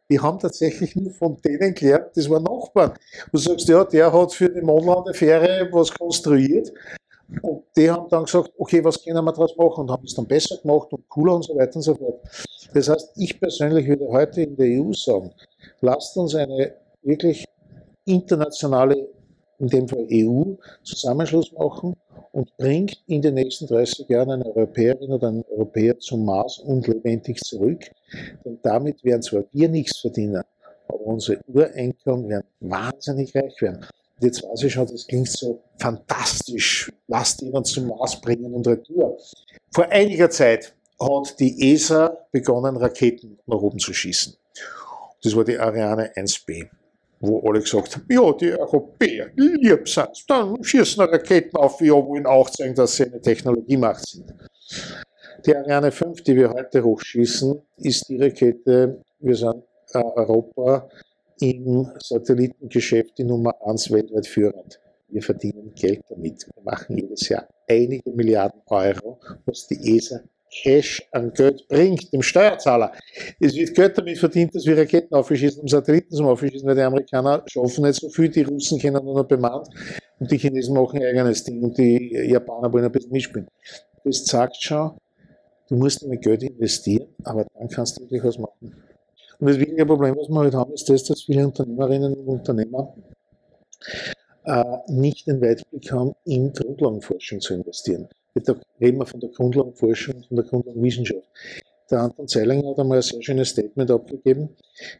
die 0.09 0.19
haben 0.19 0.37
tatsächlich 0.37 0.95
nur 0.95 1.11
von 1.11 1.41
denen 1.41 1.73
gelernt, 1.73 2.11
das 2.15 2.29
waren 2.29 2.43
Nachbarn. 2.43 2.93
Du 3.31 3.37
sagst, 3.39 3.67
ja, 3.67 3.83
der 3.83 4.13
hat 4.13 4.33
für 4.33 4.49
die 4.49 4.61
Mondlandefähre 4.61 5.69
was 5.71 5.91
konstruiert 5.91 6.71
und 7.41 7.63
die 7.75 7.89
haben 7.89 8.07
dann 8.09 8.23
gesagt, 8.23 8.51
okay, 8.57 8.83
was 8.83 9.03
können 9.03 9.23
wir 9.23 9.31
daraus 9.31 9.55
machen 9.57 9.81
und 9.81 9.91
haben 9.91 10.05
es 10.05 10.15
dann 10.15 10.25
besser 10.25 10.57
gemacht 10.57 10.91
und 10.91 11.07
cooler 11.09 11.35
und 11.35 11.43
so 11.43 11.55
weiter 11.55 11.75
und 11.75 11.81
so 11.81 11.95
fort. 11.95 12.21
Das 12.73 12.87
heißt, 12.87 13.11
ich 13.17 13.39
persönlich 13.39 13.87
würde 13.87 14.07
heute 14.07 14.41
in 14.43 14.55
der 14.55 14.81
EU 14.81 14.93
sagen, 14.93 15.33
lasst 15.81 16.15
uns 16.17 16.35
eine 16.35 16.73
wirklich 17.01 17.45
internationale, 18.05 19.09
in 19.59 19.67
dem 19.67 19.87
Fall 19.87 20.07
EU, 20.11 20.53
Zusammenschluss 20.83 21.51
machen 21.51 21.95
und 22.31 22.55
bringt 22.57 23.01
in 23.07 23.21
den 23.21 23.33
nächsten 23.33 23.67
30 23.67 24.07
Jahren 24.07 24.31
eine 24.31 24.45
Europäerin 24.45 25.11
oder 25.11 25.27
einen 25.27 25.43
Europäer 25.49 25.97
zum 25.99 26.23
Mars 26.23 26.59
und 26.59 26.87
lebendig 26.87 27.39
zurück. 27.43 27.83
Denn 28.45 28.59
damit 28.63 29.03
werden 29.03 29.21
zwar 29.21 29.43
wir 29.51 29.67
nichts 29.67 29.97
verdienen, 29.99 30.43
aber 30.87 31.01
unsere 31.01 31.41
Urenkel 31.47 32.29
werden 32.29 32.47
wahnsinnig 32.61 33.35
reich 33.35 33.61
werden. 33.61 33.85
Jetzt 34.19 34.43
weiß 34.43 34.63
ich 34.63 34.73
schon, 34.73 34.87
das 34.87 35.05
klingt 35.05 35.29
so 35.29 35.61
fantastisch. 35.77 36.91
Lasst 37.07 37.41
jemand 37.41 37.67
zum 37.67 37.87
Mars 37.87 38.19
bringen 38.19 38.53
und 38.53 38.67
retour. 38.67 39.17
Vor 39.71 39.85
einiger 39.89 40.29
Zeit 40.29 40.73
hat 40.99 41.39
die 41.39 41.73
ESA 41.73 42.17
begonnen, 42.31 42.77
Raketen 42.77 43.37
nach 43.45 43.57
oben 43.57 43.77
zu 43.77 43.93
schießen. 43.93 44.35
Das 45.21 45.35
war 45.35 45.43
die 45.43 45.57
Ariane 45.57 46.11
1B 46.15 46.67
wo 47.19 47.47
alle 47.47 47.61
gesagt 47.61 47.95
haben, 47.95 48.05
ja, 48.09 48.31
die 48.33 48.53
Europäer, 48.53 49.31
lieb 49.35 49.87
sind, 49.87 50.09
dann 50.27 50.63
schießen 50.63 51.03
Raketen 51.03 51.55
auf, 51.57 51.81
wir 51.81 51.93
wollen 51.93 52.25
auch 52.25 52.49
zeigen, 52.49 52.75
dass 52.75 52.95
sie 52.95 53.05
eine 53.05 53.21
Technologiemacht 53.21 54.07
sind. 54.07 54.33
Die 55.45 55.55
Ariane 55.55 55.91
5, 55.91 56.23
die 56.23 56.35
wir 56.35 56.49
heute 56.49 56.83
hochschießen, 56.83 57.61
ist 57.77 58.07
die 58.09 58.21
Rakete, 58.21 59.03
wir 59.19 59.35
sind 59.35 59.63
äh, 59.93 59.99
Europa 59.99 60.89
im 61.39 61.91
Satellitengeschäft 61.99 63.17
die 63.17 63.23
Nummer 63.23 63.53
1 63.65 63.91
weltweit 63.91 64.27
führend. 64.27 64.79
Wir 65.09 65.21
verdienen 65.21 65.73
Geld 65.75 66.01
damit. 66.09 66.47
Wir 66.53 66.63
machen 66.63 66.97
jedes 66.97 67.29
Jahr 67.29 67.47
einige 67.67 68.11
Milliarden 68.11 68.61
Euro, 68.67 69.19
was 69.45 69.67
die 69.67 69.97
ESA 69.97 70.21
Cash 70.49 71.03
an 71.11 71.33
Geld 71.33 71.67
bringt, 71.67 72.11
dem 72.13 72.21
Steuerzahler. 72.21 72.93
Es 73.39 73.55
wird 73.55 73.75
Geld 73.75 73.97
damit 73.97 74.17
verdient, 74.17 74.55
dass 74.55 74.65
wir 74.65 74.77
Raketen 74.77 75.13
aufschießen, 75.13 75.61
um 75.61 75.67
Satelliten 75.67 76.15
zum 76.15 76.27
Aufschießen, 76.27 76.67
weil 76.67 76.75
die 76.75 76.81
Amerikaner 76.81 77.43
schaffen 77.47 77.83
nicht 77.83 77.99
so 77.99 78.09
viel, 78.09 78.29
die 78.29 78.43
Russen 78.43 78.79
können 78.79 79.03
nur 79.03 79.15
noch 79.15 79.27
bemannt 79.27 79.67
und 80.19 80.31
die 80.31 80.37
Chinesen 80.37 80.73
machen 80.73 81.01
ihr 81.01 81.09
eigenes 81.09 81.43
Ding 81.43 81.61
und 81.61 81.77
die 81.77 82.13
Japaner 82.13 82.71
wollen 82.71 82.85
ein 82.85 82.91
bisschen 82.91 83.11
mitspielen. 83.11 83.47
Das 84.03 84.23
zeigt 84.23 84.55
schon, 84.61 84.91
du 85.67 85.75
musst 85.75 86.05
mit 86.07 86.21
Geld 86.21 86.43
investieren, 86.43 87.07
aber 87.23 87.45
dann 87.53 87.67
kannst 87.67 87.97
du 87.97 88.03
wirklich 88.03 88.23
was 88.23 88.37
machen. 88.37 88.75
Und 89.39 89.47
das 89.47 89.59
wichtige 89.59 89.85
Problem, 89.85 90.15
was 90.17 90.29
wir 90.29 90.39
heute 90.39 90.57
haben, 90.57 90.73
ist 90.73 90.89
das, 90.89 91.03
dass 91.03 91.23
viele 91.23 91.45
Unternehmerinnen 91.45 92.13
und 92.15 92.27
Unternehmer 92.27 92.95
äh, 94.45 94.63
nicht 94.87 95.27
den 95.27 95.41
Weitblick 95.41 95.91
haben, 95.91 96.13
in 96.25 96.53
Grundlagenforschung 96.53 97.39
zu 97.39 97.53
investieren. 97.53 98.07
Da 98.33 98.55
reden 98.79 98.99
wir 98.99 99.05
von 99.05 99.19
der 99.19 99.29
Grundlagenforschung 99.29 100.15
und 100.15 100.25
von 100.27 100.37
der 100.37 100.45
Grundlagenwissenschaft. 100.45 101.23
Der 101.89 102.01
Anton 102.01 102.27
Zeilinger 102.27 102.69
hat 102.69 102.79
einmal 102.79 102.97
ein 102.97 103.01
sehr 103.01 103.21
schönes 103.21 103.49
Statement 103.49 103.89
abgegeben. 103.91 104.49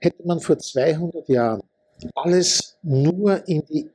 Hätte 0.01 0.25
man 0.25 0.39
vor 0.39 0.57
200 0.57 1.27
Jahren 1.29 1.61
alles 2.15 2.77
nur 2.81 3.47
in 3.47 3.63
die 3.65 3.89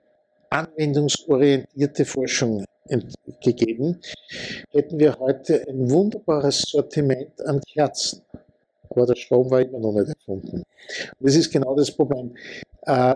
anwendungsorientierte 0.50 2.04
Forschung 2.04 2.64
gegeben, 3.42 4.00
hätten 4.70 4.98
wir 4.98 5.18
heute 5.18 5.66
ein 5.68 5.90
wunderbares 5.90 6.62
Sortiment 6.62 7.40
an 7.46 7.60
Kerzen. 7.60 8.22
Aber 8.94 9.06
der 9.06 9.16
Strom 9.16 9.50
war 9.50 9.60
immer 9.60 9.78
noch 9.78 9.92
nicht 9.92 10.08
erfunden. 10.08 10.58
Und 10.58 10.66
das 11.20 11.34
ist 11.34 11.50
genau 11.50 11.74
das 11.74 11.90
Problem. 11.90 12.34
Äh, 12.82 13.14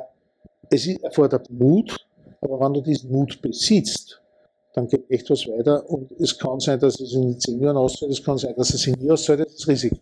es 0.71 0.87
erfordert 0.87 1.51
Mut, 1.51 2.07
Aber 2.41 2.61
wenn 2.61 2.75
du 2.75 2.81
diesen 2.81 3.11
Mut 3.11 3.41
besitzt, 3.41 4.21
dann 4.75 4.89
geht 4.89 5.11
echt 5.11 5.31
was 5.31 5.47
weiter 5.49 5.89
und 5.89 6.13
es 6.21 6.39
kann 6.39 6.61
sein, 6.61 6.79
dass 6.79 7.01
es 7.01 7.15
in 7.15 7.39
zehn 7.41 7.61
Jahren 7.61 7.77
auszahlt, 7.79 8.13
es 8.13 8.23
kann 8.23 8.37
sein, 8.37 8.55
dass 8.57 8.75
es 8.75 8.87
in 8.87 8.95
nie 8.95 9.11
auszahlt, 9.11 9.41
das 9.41 9.55
ist 9.55 9.69
Risiko. 9.69 9.97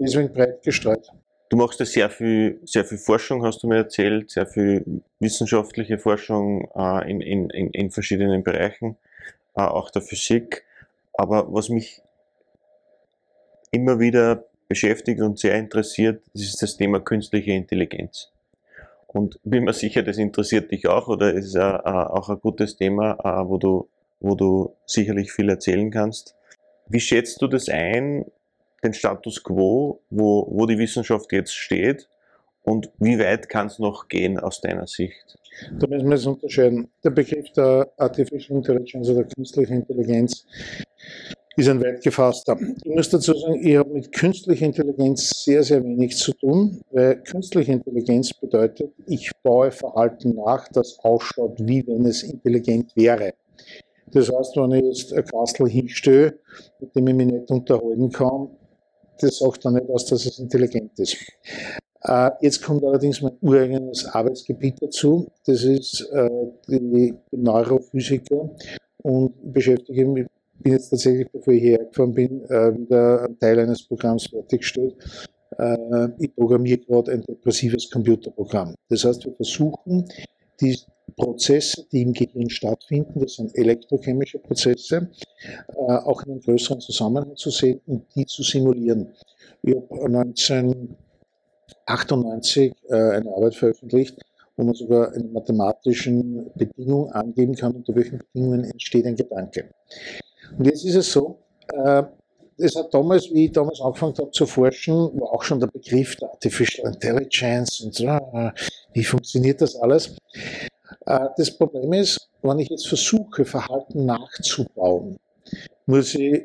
Deswegen 0.00 0.32
breit 0.32 0.62
gestreut. 0.62 1.08
Du 1.48 1.56
machst 1.56 1.78
ja 1.78 1.86
sehr 1.86 2.10
viel, 2.10 2.60
sehr 2.64 2.84
viel 2.84 2.98
Forschung, 2.98 3.44
hast 3.44 3.62
du 3.62 3.68
mir 3.68 3.76
erzählt, 3.76 4.30
sehr 4.30 4.46
viel 4.46 5.02
wissenschaftliche 5.20 5.98
Forschung 5.98 6.68
äh, 6.74 7.08
in, 7.08 7.20
in, 7.20 7.50
in, 7.50 7.70
in 7.70 7.90
verschiedenen 7.92 8.42
Bereichen, 8.42 8.96
äh, 9.54 9.62
auch 9.62 9.90
der 9.90 10.02
Physik. 10.02 10.64
Aber 11.12 11.52
was 11.52 11.68
mich 11.68 12.02
immer 13.70 14.00
wieder 14.00 14.44
beschäftigt 14.68 15.20
und 15.20 15.38
sehr 15.38 15.54
interessiert, 15.56 16.22
das 16.32 16.42
ist 16.42 16.62
das 16.62 16.76
Thema 16.76 17.00
künstliche 17.00 17.52
Intelligenz. 17.52 18.30
Und 19.06 19.38
bin 19.44 19.64
mir 19.64 19.72
sicher, 19.72 20.02
das 20.02 20.18
interessiert 20.18 20.70
dich 20.70 20.86
auch 20.88 21.08
oder 21.08 21.32
ist 21.32 21.56
auch 21.56 22.28
ein 22.28 22.40
gutes 22.40 22.76
Thema, 22.76 23.12
äh, 23.24 23.48
wo, 23.48 23.56
du, 23.56 23.88
wo 24.20 24.34
du 24.34 24.74
sicherlich 24.84 25.32
viel 25.32 25.48
erzählen 25.48 25.90
kannst. 25.90 26.34
Wie 26.88 27.00
schätzt 27.00 27.40
du 27.40 27.46
das 27.46 27.68
ein, 27.68 28.26
den 28.84 28.94
Status 28.94 29.42
quo, 29.42 30.00
wo, 30.10 30.46
wo 30.50 30.66
die 30.66 30.78
Wissenschaft 30.78 31.32
jetzt 31.32 31.54
steht 31.54 32.08
und 32.62 32.90
wie 32.98 33.18
weit 33.18 33.48
kann 33.48 33.68
es 33.68 33.78
noch 33.78 34.08
gehen 34.08 34.38
aus 34.38 34.60
deiner 34.60 34.86
Sicht? 34.86 35.38
Da 35.72 35.86
müssen 35.86 36.08
wir 36.08 36.16
es 36.16 36.26
unterscheiden. 36.26 36.88
Der 37.02 37.10
Begriff 37.10 37.50
der 37.52 37.90
Artificial 37.96 38.58
Intelligence 38.58 39.08
oder 39.08 39.24
künstliche 39.24 39.72
Intelligenz 39.72 40.44
ist 41.56 41.68
ein 41.68 41.82
weit 41.82 42.02
gefasster. 42.02 42.58
Ich 42.84 42.94
muss 42.94 43.08
dazu 43.08 43.32
sagen, 43.32 43.66
ich 43.66 43.76
habe 43.76 43.90
mit 43.90 44.12
künstlicher 44.12 44.66
Intelligenz 44.66 45.44
sehr, 45.44 45.62
sehr 45.62 45.82
wenig 45.82 46.16
zu 46.16 46.32
tun, 46.32 46.82
weil 46.90 47.22
künstliche 47.22 47.72
Intelligenz 47.72 48.32
bedeutet, 48.34 48.92
ich 49.06 49.30
baue 49.42 49.70
Verhalten 49.70 50.34
nach, 50.34 50.68
das 50.68 50.98
ausschaut, 51.02 51.56
wie 51.58 51.86
wenn 51.86 52.04
es 52.04 52.22
intelligent 52.22 52.94
wäre. 52.94 53.32
Das 54.12 54.30
heißt, 54.30 54.56
wenn 54.56 54.72
ich 54.72 54.84
jetzt 54.84 55.12
ein 55.14 55.24
Kastel 55.24 55.68
hinstelle, 55.68 56.38
mit 56.78 56.94
dem 56.94 57.08
ich 57.08 57.14
mich 57.14 57.26
nicht 57.26 57.50
unterhalten 57.50 58.10
kann, 58.10 58.48
das 59.20 59.38
sagt 59.38 59.64
dann 59.64 59.74
nicht 59.74 59.88
aus, 59.88 60.04
dass 60.06 60.26
es 60.26 60.38
intelligent 60.38 60.98
ist. 60.98 61.16
Äh, 62.02 62.30
jetzt 62.40 62.62
kommt 62.62 62.84
allerdings 62.84 63.22
mein 63.22 63.32
ureigenes 63.40 64.04
Arbeitsgebiet 64.04 64.80
dazu. 64.80 65.26
Das 65.46 65.64
ist 65.64 66.02
äh, 66.12 66.28
die 66.68 67.14
Neurophysiker 67.30 68.50
und 69.02 69.52
beschäftige 69.52 70.06
mich 70.06 70.26
bin 70.62 70.72
jetzt 70.72 70.90
tatsächlich, 70.90 71.30
bevor 71.30 71.54
ich 71.54 71.62
hierher 71.62 71.84
gefahren 71.84 72.14
bin, 72.14 72.44
äh, 72.46 72.76
wieder 72.76 73.24
ein 73.24 73.38
Teil 73.38 73.60
eines 73.60 73.86
Programms 73.86 74.26
fertiggestellt. 74.26 74.96
Äh, 75.58 76.08
ich 76.18 76.34
programmiere 76.34 76.78
gerade 76.78 77.12
ein 77.12 77.22
depressives 77.22 77.88
Computerprogramm. 77.90 78.74
Das 78.88 79.04
heißt, 79.04 79.24
wir 79.24 79.34
versuchen, 79.34 80.08
die 80.60 80.76
Prozesse, 81.16 81.86
die 81.92 82.02
im 82.02 82.12
Gehirn 82.12 82.50
stattfinden, 82.50 83.20
das 83.20 83.34
sind 83.34 83.56
elektrochemische 83.56 84.38
Prozesse, 84.38 85.08
äh, 85.68 85.74
auch 85.74 86.24
in 86.24 86.32
einem 86.32 86.40
größeren 86.40 86.80
Zusammenhang 86.80 87.36
zu 87.36 87.50
sehen 87.50 87.80
und 87.86 88.04
die 88.14 88.26
zu 88.26 88.42
simulieren. 88.42 89.12
Ich 89.62 89.74
habe 89.74 90.04
1998 90.04 92.74
eine 92.90 93.34
Arbeit 93.34 93.54
veröffentlicht, 93.54 94.18
wo 94.56 94.64
man 94.64 94.74
sogar 94.74 95.12
eine 95.12 95.24
mathematischen 95.24 96.50
Bedingung 96.54 97.10
angeben 97.12 97.54
kann, 97.54 97.72
unter 97.72 97.94
welchen 97.94 98.18
Bedingungen 98.18 98.64
entsteht 98.64 99.06
ein 99.06 99.16
Gedanke. 99.16 99.70
Und 100.58 100.66
jetzt 100.66 100.84
ist 100.84 100.94
es 100.94 101.12
so, 101.12 101.38
äh, 101.72 102.02
es 102.58 102.74
hat 102.74 102.92
damals, 102.92 103.30
wie 103.32 103.46
ich 103.46 103.52
damals 103.52 103.80
angefangen 103.80 104.14
habe 104.18 104.30
zu 104.30 104.46
forschen, 104.46 104.94
war 105.20 105.32
auch 105.32 105.42
schon 105.42 105.60
der 105.60 105.66
Begriff 105.66 106.16
der 106.16 106.30
Artificial 106.30 106.92
Intelligence 106.92 107.80
und 107.80 107.94
so, 107.94 108.06
äh, 108.06 108.50
wie 108.94 109.04
funktioniert 109.04 109.60
das 109.60 109.76
alles. 109.76 110.16
Äh, 111.04 111.28
das 111.36 111.50
Problem 111.50 111.92
ist, 111.92 112.28
wenn 112.42 112.58
ich 112.58 112.70
jetzt 112.70 112.88
versuche, 112.88 113.44
Verhalten 113.44 114.06
nachzubauen, 114.06 115.18
muss 115.86 116.14
ich 116.14 116.44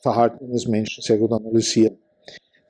Verhalten 0.00 0.46
eines 0.46 0.66
Menschen 0.66 1.02
sehr 1.02 1.18
gut 1.18 1.32
analysieren. 1.32 1.98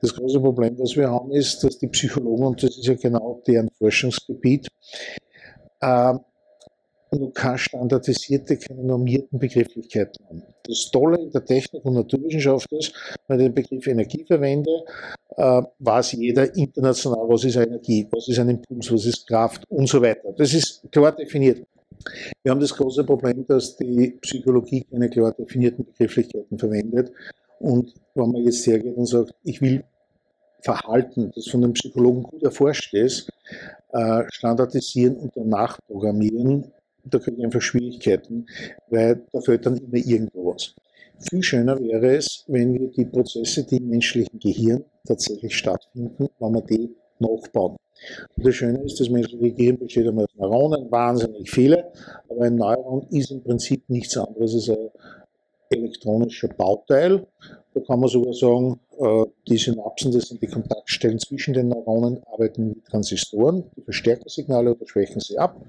Das 0.01 0.15
große 0.15 0.39
Problem, 0.39 0.77
was 0.79 0.95
wir 0.95 1.09
haben, 1.09 1.31
ist, 1.31 1.63
dass 1.63 1.77
die 1.77 1.87
Psychologen, 1.87 2.43
und 2.45 2.63
das 2.63 2.77
ist 2.77 2.85
ja 2.85 2.95
genau 2.95 3.41
deren 3.45 3.69
Forschungsgebiet, 3.77 4.67
nur 5.81 6.25
keine 7.33 7.57
standardisierte, 7.57 8.57
keine 8.57 8.83
normierten 8.83 9.39
Begrifflichkeiten 9.39 10.25
haben. 10.27 10.43
Das 10.63 10.89
Tolle 10.91 11.19
in 11.19 11.31
der 11.31 11.43
Technik 11.43 11.83
und 11.85 11.93
Naturwissenschaft 11.93 12.71
ist, 12.71 12.93
wenn 13.27 13.39
ich 13.39 13.45
den 13.47 13.55
Begriff 13.55 13.87
Energie 13.87 14.23
verwende, 14.25 14.83
äh, 15.35 15.61
weiß 15.79 16.13
jeder 16.13 16.53
international, 16.55 17.27
was 17.27 17.43
ist 17.43 17.55
Energie, 17.55 18.07
was 18.11 18.27
ist 18.27 18.39
ein 18.39 18.49
Impuls, 18.49 18.91
was 18.91 19.05
ist 19.05 19.27
Kraft 19.27 19.63
und 19.69 19.87
so 19.87 20.01
weiter. 20.01 20.33
Das 20.37 20.53
ist 20.53 20.83
klar 20.91 21.15
definiert. 21.15 21.65
Wir 22.43 22.51
haben 22.51 22.61
das 22.61 22.75
große 22.75 23.03
Problem, 23.03 23.45
dass 23.47 23.75
die 23.75 24.17
Psychologie 24.21 24.83
keine 24.83 25.09
klar 25.09 25.33
definierten 25.33 25.85
Begrifflichkeiten 25.85 26.57
verwendet. 26.57 27.11
Und 27.59 27.93
wenn 28.15 28.31
man 28.31 28.43
jetzt 28.43 28.65
hergeht 28.67 28.95
und 28.95 29.05
sagt, 29.05 29.33
ich 29.43 29.61
will 29.61 29.83
Verhalten, 30.61 31.31
das 31.35 31.47
von 31.47 31.61
den 31.61 31.73
Psychologen 31.73 32.23
gut 32.23 32.43
erforscht 32.43 32.93
ist, 32.93 33.29
äh, 33.91 34.23
standardisieren 34.29 35.15
und 35.17 35.35
danach 35.35 35.79
programmieren, 35.87 36.71
da 37.13 37.19
kriege 37.19 37.37
ich 37.37 37.43
einfach 37.43 37.61
Schwierigkeiten, 37.61 38.45
weil 38.89 39.23
da 39.31 39.41
fällt 39.41 39.65
dann 39.65 39.77
immer 39.77 39.97
irgendwo 39.97 40.53
was. 40.53 40.75
Viel 41.29 41.43
schöner 41.43 41.77
wäre 41.79 42.15
es, 42.15 42.45
wenn 42.47 42.73
wir 42.73 42.87
die 42.91 43.05
Prozesse, 43.05 43.65
die 43.65 43.77
im 43.77 43.89
menschlichen 43.89 44.39
Gehirn 44.39 44.85
tatsächlich 45.05 45.55
stattfinden, 45.55 46.29
wenn 46.39 46.51
wir 46.53 46.61
die 46.61 46.95
nachbauen. 47.19 47.75
Und 48.37 48.45
das 48.45 48.55
Schöne 48.55 48.81
ist, 48.83 48.99
das 48.99 49.09
menschliche 49.09 49.51
Gehirn 49.51 49.77
besteht 49.77 50.07
einmal 50.07 50.25
aus 50.25 50.35
Neuronen, 50.37 50.89
wahnsinnig 50.89 51.49
viele, 51.49 51.91
aber 52.29 52.45
ein 52.45 52.55
Neuron 52.55 53.05
ist 53.09 53.31
im 53.31 53.43
Prinzip 53.43 53.89
nichts 53.89 54.17
anderes 54.17 54.55
als 54.55 54.69
ein 54.69 54.89
elektronischer 55.69 56.47
Bauteil. 56.47 57.27
Da 57.73 57.81
kann 57.81 57.99
man 57.99 58.09
sogar 58.09 58.33
sagen, 58.33 58.79
äh, 58.97 59.25
die 59.47 59.57
Synapsen, 59.57 60.13
das 60.13 60.29
sind 60.29 60.41
die 60.41 60.47
Kontaktstellen 60.47 61.19
zwischen 61.19 61.53
den 61.53 61.67
Neuronen, 61.67 62.23
arbeiten 62.31 62.75
wie 62.75 62.81
Transistoren, 62.81 63.65
die 63.75 63.81
verstärken 63.81 64.29
Signale 64.29 64.73
oder 64.73 64.87
schwächen 64.87 65.19
sie 65.19 65.37
ab 65.37 65.61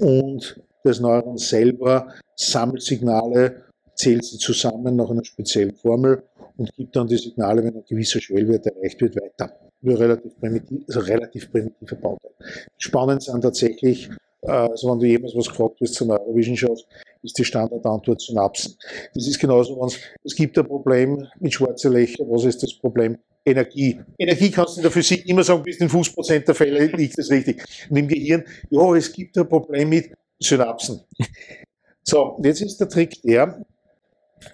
und 0.00 0.60
das 0.84 1.00
Neuron 1.00 1.38
selber 1.38 2.08
sammelt 2.36 2.82
Signale, 2.82 3.64
zählt 3.94 4.24
sie 4.24 4.38
zusammen 4.38 4.96
nach 4.96 5.10
einer 5.10 5.24
speziellen 5.24 5.74
Formel 5.74 6.22
und 6.56 6.72
gibt 6.74 6.94
dann 6.94 7.06
die 7.06 7.16
Signale, 7.16 7.62
wenn 7.64 7.74
ein 7.74 7.84
gewisser 7.86 8.20
Schwellwert 8.20 8.66
erreicht 8.66 9.00
wird, 9.00 9.16
weiter. 9.16 9.52
Nur 9.80 9.98
relativ 9.98 10.38
primitiv, 10.38 10.82
also 10.88 11.00
relativ 11.00 11.50
primitiver 11.50 11.96
Bauteil. 11.96 12.32
Spannend 12.78 13.22
sind 13.22 13.42
tatsächlich, 13.42 14.10
äh, 14.42 14.50
also 14.50 14.90
wenn 14.90 14.98
du 14.98 15.06
jemals 15.06 15.36
was 15.36 15.48
gefragt 15.48 15.80
wirst 15.80 15.94
zur 15.94 16.08
Neurowissenschaft, 16.08 16.86
ist 17.22 17.38
die 17.38 17.44
Standardantwort 17.44 18.20
Synapsen. 18.20 18.76
Das 19.14 19.26
ist 19.26 19.38
genauso, 19.38 19.80
wenn 19.80 19.90
es 20.24 20.34
gibt 20.34 20.58
ein 20.58 20.66
Problem 20.66 21.26
mit 21.38 21.54
schwarzen 21.54 21.92
Löchern. 21.92 22.28
Was 22.28 22.44
ist 22.44 22.62
das 22.62 22.74
Problem? 22.74 23.18
Energie. 23.50 24.00
Energie 24.18 24.50
kannst 24.50 24.76
du 24.76 24.80
in 24.80 24.82
der 24.82 24.90
Physik 24.90 25.26
immer 25.26 25.44
sagen, 25.44 25.62
bis 25.62 25.78
in 25.78 25.88
50% 25.88 26.40
der 26.40 26.54
Fälle 26.54 26.86
liegt 26.86 27.18
das 27.18 27.30
richtig. 27.30 27.62
Und 27.88 27.96
im 27.96 28.08
Gehirn, 28.08 28.44
ja, 28.70 28.94
es 28.94 29.12
gibt 29.12 29.36
ein 29.38 29.48
Problem 29.48 29.88
mit 29.88 30.12
Synapsen. 30.40 31.00
So, 32.02 32.40
jetzt 32.42 32.62
ist 32.62 32.78
der 32.78 32.88
Trick 32.88 33.20
der, 33.20 33.62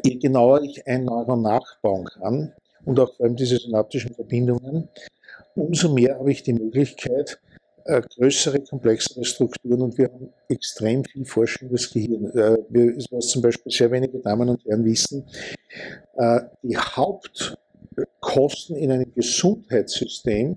je 0.03 0.17
genauer 0.17 0.63
ich 0.63 0.85
ein 0.89 1.05
Neuron 1.05 1.43
nachbauen 1.43 2.05
kann 2.05 2.53
und 2.85 2.99
auch 2.99 3.15
vor 3.17 3.27
allem 3.27 3.37
diese 3.37 3.59
synaptischen 3.59 4.13
Verbindungen, 4.13 4.89
umso 5.55 5.93
mehr 5.93 6.19
habe 6.19 6.33
ich 6.33 6.43
die 6.43 6.53
Möglichkeit, 6.53 7.39
äh, 7.85 8.01
größere, 8.01 8.61
komplexere 8.61 9.25
Strukturen 9.25 9.83
und 9.83 9.99
wir 9.99 10.07
haben 10.07 10.33
extrem 10.49 11.05
viel 11.05 11.25
Forschung 11.25 11.69
über 11.69 11.77
das 11.77 11.91
Gehirn. 11.91 12.27
Äh, 12.31 12.59
wir, 12.71 12.97
was 13.11 13.29
zum 13.29 13.43
Beispiel 13.43 13.71
sehr 13.71 13.91
wenige 13.91 14.19
Damen 14.19 14.49
und 14.49 14.65
Herren 14.65 14.85
wissen, 14.85 15.25
äh, 16.17 16.41
die 16.63 16.77
Haupt 16.77 17.57
Kosten 18.21 18.77
in 18.77 18.91
einem 18.91 19.13
Gesundheitssystem 19.15 20.57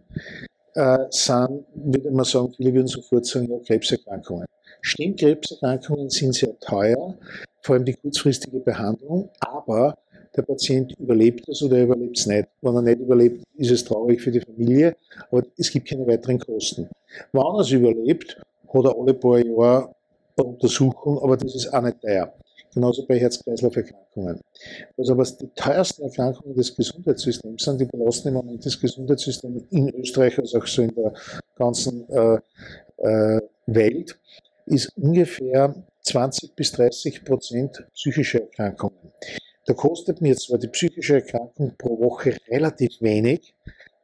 äh, 0.76 0.98
sind, 1.10 1.66
würde 1.74 2.12
man 2.12 2.26
sagen, 2.26 2.54
viele 2.56 2.74
würden 2.74 2.88
sofort 2.88 3.26
sagen, 3.26 3.50
ja, 3.50 3.58
Krebserkrankungen. 3.60 4.46
Stimmt, 4.82 5.20
Krebserkrankungen 5.20 6.10
sind 6.10 6.36
sehr 6.36 6.58
teuer, 6.60 7.16
vor 7.62 7.76
allem 7.76 7.86
die 7.86 7.94
kurzfristige 7.94 8.60
Behandlung, 8.60 9.30
aber 9.40 9.98
der 10.36 10.44
Patient 10.44 10.94
überlebt 11.00 11.48
es 11.50 11.62
oder 11.64 11.78
er 11.78 11.84
überlebt 11.86 12.18
es 12.18 12.28
nicht. 12.28 12.48
Wenn 12.62 12.76
er 12.76 12.82
nicht 12.82 13.00
überlebt, 13.00 13.44
ist 13.56 13.72
es 13.72 13.84
traurig 13.84 14.22
für 14.22 14.32
die 14.32 14.40
Familie, 14.40 14.96
aber 15.32 15.44
es 15.58 15.72
gibt 15.72 15.88
keine 15.88 16.06
weiteren 16.06 16.40
Kosten. 16.40 16.90
Wenn 17.32 17.42
er 17.42 17.60
es 17.60 17.72
überlebt, 17.72 18.38
hat 18.74 18.86
er 18.86 18.96
alle 18.98 19.14
paar 19.14 19.40
Jahre 19.40 19.96
eine 20.38 20.48
Untersuchung, 20.48 21.20
aber 21.20 21.38
das 21.38 21.56
ist 21.56 21.74
auch 21.74 21.82
nicht 21.82 22.02
teuer 22.02 22.32
genauso 22.78 23.06
bei 23.08 23.20
Herz-Kreislauf-Erkrankungen. 23.20 24.40
Was 24.98 25.10
aber 25.10 25.24
die 25.24 25.50
teuersten 25.56 26.04
Erkrankungen 26.04 26.56
des 26.56 26.76
Gesundheitssystems 26.76 27.64
sind, 27.64 27.82
die 27.82 27.86
belasten 27.86 28.28
im 28.28 28.36
Moment 28.36 28.64
das 28.66 28.80
Gesundheitssystem 28.80 29.66
in 29.72 29.90
Österreich, 29.96 30.38
also 30.38 30.60
auch 30.60 30.68
so 30.68 30.84
in 30.84 30.94
der 30.94 31.12
ganzen 31.56 32.08
äh, 32.10 32.40
äh, 32.98 33.42
Welt, 33.66 34.20
ist 34.68 34.92
ungefähr 34.96 35.74
20 36.04 36.56
bis 36.56 36.72
30 36.74 37.26
Prozent 37.26 37.84
psychische 37.96 38.42
Erkrankungen. 38.42 39.12
Da 39.66 39.74
kostet 39.74 40.22
mir 40.22 40.36
zwar 40.38 40.60
die 40.60 40.68
psychische 40.68 41.16
Erkrankung 41.16 41.74
pro 41.78 42.00
Woche 42.00 42.38
relativ 42.48 43.02
wenig, 43.02 43.56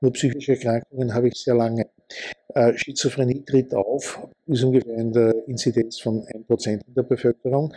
nur 0.01 0.11
psychische 0.13 0.53
Erkrankungen 0.53 1.13
habe 1.13 1.27
ich 1.27 1.35
sehr 1.35 1.55
lange. 1.55 1.87
Äh, 2.55 2.77
Schizophrenie 2.77 3.43
tritt 3.43 3.73
auf, 3.73 4.27
ist 4.45 4.63
ungefähr 4.63 4.95
in 4.95 5.11
der 5.11 5.47
Inzidenz 5.47 5.99
von 5.99 6.23
1% 6.23 6.81
der 6.95 7.03
Bevölkerung, 7.03 7.73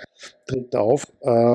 tritt 0.47 0.75
auf. 0.77 1.07
Äh, 1.21 1.55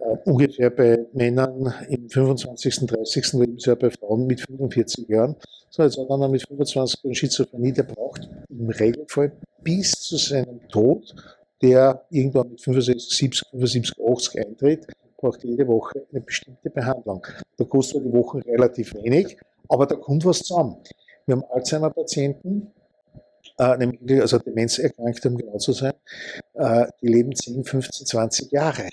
äh, 0.00 0.16
ungefähr 0.24 0.70
bei 0.70 1.06
Männern 1.12 1.72
im 1.88 2.10
25., 2.10 2.86
30. 2.86 3.32
Lebensjahr, 3.34 3.76
bei 3.76 3.90
Frauen 3.90 4.26
mit 4.26 4.40
45 4.40 5.08
Jahren. 5.08 5.36
So, 5.70 5.82
jetzt 5.82 5.96
hat 5.96 6.10
einer 6.10 6.28
mit 6.28 6.46
25 6.46 7.04
Jahren 7.04 7.14
Schizophrenie, 7.14 7.72
der 7.72 7.84
braucht 7.84 8.28
im 8.48 8.68
Regelfall 8.68 9.32
bis 9.62 9.92
zu 9.92 10.16
seinem 10.16 10.66
Tod, 10.68 11.14
der 11.62 12.04
irgendwann 12.10 12.50
mit 12.50 12.60
65, 12.60 13.16
70, 13.16 13.48
75, 13.50 13.96
80 14.04 14.46
eintritt, 14.46 14.86
braucht 15.16 15.44
jede 15.44 15.66
Woche 15.66 16.06
eine 16.10 16.20
bestimmte 16.20 16.70
Behandlung. 16.70 17.26
Da 17.56 17.64
kostet 17.64 18.04
die 18.04 18.12
Woche 18.12 18.44
relativ 18.46 18.94
wenig, 18.94 19.36
aber 19.68 19.86
da 19.86 19.96
kommt 19.96 20.24
was 20.24 20.40
zusammen. 20.40 20.76
Wir 21.28 21.36
haben 21.36 21.44
Alzheimer-Patienten, 21.50 22.72
äh, 23.58 24.20
also 24.20 24.38
Demenzerkrankte, 24.38 25.28
um 25.28 25.36
genau 25.36 25.58
zu 25.58 25.72
sein, 25.72 25.92
äh, 26.54 26.86
die 27.02 27.08
leben 27.08 27.36
10, 27.36 27.64
15, 27.64 28.06
20 28.06 28.50
Jahre 28.50 28.88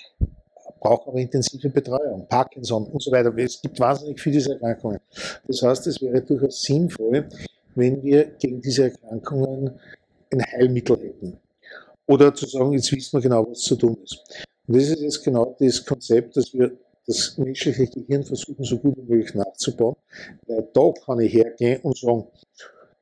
brauchen 0.78 1.08
aber 1.08 1.18
intensive 1.18 1.70
Betreuung, 1.70 2.28
Parkinson 2.28 2.84
und 2.84 3.02
so 3.02 3.10
weiter. 3.10 3.34
Es 3.38 3.60
gibt 3.60 3.80
wahnsinnig 3.80 4.20
viele 4.20 4.34
dieser 4.34 4.52
Erkrankungen. 4.52 5.00
Das 5.48 5.62
heißt, 5.62 5.86
es 5.86 6.00
wäre 6.02 6.20
durchaus 6.20 6.60
sinnvoll, 6.60 7.26
wenn 7.74 8.02
wir 8.02 8.26
gegen 8.38 8.60
diese 8.60 8.84
Erkrankungen 8.84 9.70
ein 10.30 10.42
Heilmittel 10.52 10.98
hätten. 10.98 11.38
Oder 12.06 12.34
zu 12.34 12.46
sagen, 12.46 12.72
jetzt 12.72 12.92
wissen 12.92 13.16
wir 13.16 13.22
genau, 13.22 13.50
was 13.50 13.60
zu 13.60 13.76
tun 13.76 13.96
ist. 14.04 14.18
Und 14.68 14.76
das 14.76 14.84
ist 14.84 15.00
jetzt 15.00 15.24
genau 15.24 15.56
das 15.58 15.84
Konzept, 15.84 16.36
dass 16.36 16.52
wir 16.52 16.70
das 17.06 17.36
menschliche 17.38 17.86
Gehirn 17.86 18.24
versuchen, 18.24 18.64
so 18.64 18.78
gut 18.78 18.96
wie 18.96 19.12
möglich 19.12 19.34
nachzubauen. 19.34 19.96
Weil 20.46 20.68
da 20.72 20.92
kann 21.04 21.20
ich 21.20 21.32
hergehen 21.32 21.80
und 21.82 21.96
sagen, 21.96 22.26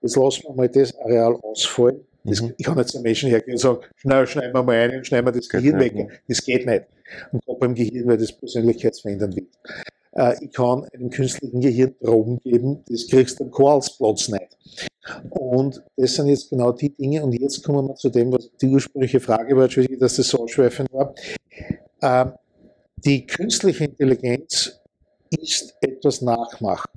jetzt 0.03 0.17
lassen 0.17 0.45
wir 0.45 0.55
mal 0.55 0.69
das 0.69 0.97
Areal 0.99 1.37
ausfallen. 1.37 2.01
Das, 2.25 2.41
mhm. 2.41 2.55
Ich 2.57 2.65
kann 2.65 2.79
jetzt 2.79 2.95
einem 2.95 3.03
Menschen 3.03 3.29
hergehen 3.29 3.55
und 3.55 3.59
sagen, 3.61 3.81
schnell 3.97 4.27
schneiden 4.27 4.55
wir 4.55 4.63
mal 4.63 4.77
ein 4.77 4.97
und 4.97 5.07
schneiden 5.07 5.27
wir 5.27 5.33
das 5.33 5.49
Gehirn 5.49 5.79
weg. 5.79 5.95
Ne? 5.95 6.09
Das 6.29 6.43
geht 6.43 6.67
nicht. 6.67 6.85
Und 7.33 7.45
gerade 7.45 7.59
beim 7.59 7.75
Gehirn, 7.75 8.09
weil 8.09 8.17
das 8.19 8.33
persönlichkeitsverändernd 8.33 9.37
wird. 9.37 9.49
Äh, 10.13 10.45
ich 10.45 10.53
kann 10.53 10.85
einem 10.85 11.11
künstlichen 11.11 11.61
Gehirn 11.61 11.95
Drogen 12.01 12.39
geben, 12.41 12.83
das 12.89 13.07
kriegst 13.09 13.41
du 13.41 13.45
am 13.45 13.51
Koalsplatz 13.51 14.29
nicht. 14.29 14.57
Und 15.31 15.83
das 15.97 16.15
sind 16.15 16.29
jetzt 16.29 16.49
genau 16.49 16.73
die 16.73 16.95
Dinge. 16.95 17.23
Und 17.23 17.33
jetzt 17.33 17.63
kommen 17.63 17.89
wir 17.89 17.95
zu 17.95 18.09
dem, 18.09 18.33
was 18.33 18.51
die 18.57 18.69
ursprüngliche 18.69 19.21
Frage 19.21 19.55
war, 19.55 19.65
Entschuldige, 19.65 19.99
dass 19.99 20.17
das 20.17 20.29
so 20.29 20.45
ausschweifend 20.45 20.91
war. 20.93 21.15
Äh, 22.01 22.31
die 23.05 23.27
künstliche 23.27 23.85
Intelligenz 23.85 24.81
ist 25.31 25.77
etwas 25.81 26.23
Nachmachen. 26.23 26.91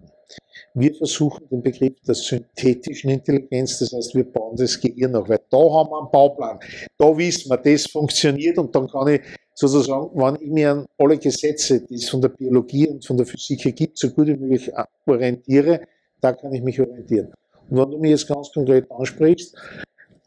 Wir 0.74 0.93
versuchen 0.93 1.48
den 1.50 1.63
Begriff 1.63 1.96
der 2.08 2.13
synthetischen 2.15 3.10
Intelligenz, 3.10 3.80
das 3.80 3.93
heißt, 3.93 4.15
wir 4.15 4.24
bauen 4.24 4.56
das 4.56 4.80
Gehirn 4.80 5.12
noch, 5.12 5.28
weil 5.28 5.39
da 5.50 5.58
haben 5.58 5.89
wir 5.89 6.00
einen 6.00 6.12
Bauplan. 6.12 6.60
Da 6.98 7.17
wissen 7.17 7.50
wir, 7.50 7.58
das 7.58 7.88
funktioniert 7.88 8.58
und 8.58 8.76
dann 8.76 8.88
kann 8.88 9.08
ich 9.08 9.22
sozusagen, 9.56 10.12
wenn 10.13 10.36
ich 10.36 10.50
mir 10.50 10.72
an 10.72 10.86
alle 10.98 11.17
Gesetze, 11.17 11.82
die 11.82 11.96
es 11.96 12.10
von 12.10 12.22
der 12.22 12.30
Biologie 12.30 12.88
und 12.88 13.04
von 13.04 13.17
der 13.17 13.26
Physik 13.26 13.65
her 13.65 13.72
gibt, 13.72 13.98
so 13.98 14.12
gut 14.12 14.28
wie 14.28 14.36
möglich 14.36 14.72
orientiere, 15.06 15.82
da 16.22 16.34
kann 16.34 16.54
ich 16.54 16.62
mich 16.62 16.80
orientieren. 16.80 17.34
Und 17.70 17.78
wenn 17.78 17.91
du 17.91 17.98
mir 17.98 18.12
jetzt 18.12 18.28
ganz 18.28 18.52
konkret 18.52 18.89
ansprichst, 18.91 19.56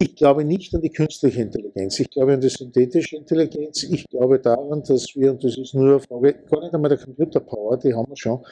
ich 0.03 0.17
glaube 0.17 0.45
nicht 0.45 0.75
an 0.75 0.81
die 0.81 0.91
künstliche 0.91 1.43
Intelligenz. 1.43 2.01
Ich 2.01 2.11
glaube 2.11 2.33
an 2.33 2.41
die 2.41 2.49
synthetische 2.49 3.17
Intelligenz. 3.17 3.83
Ich 3.83 4.09
glaube 4.09 4.39
daran, 4.39 4.83
dass 4.83 5.15
wir, 5.15 5.33
und 5.33 5.45
das 5.45 5.59
ist 5.59 5.75
nur 5.75 5.91
eine 5.91 6.01
Frage, 6.01 6.35
gar 6.51 6.63
nicht 6.63 6.75
einmal 6.75 6.89
der 6.89 6.99
Computerpower, 6.99 7.77
die 7.77 7.93
haben 7.93 8.09
wir 8.09 8.17
schon, 8.17 8.43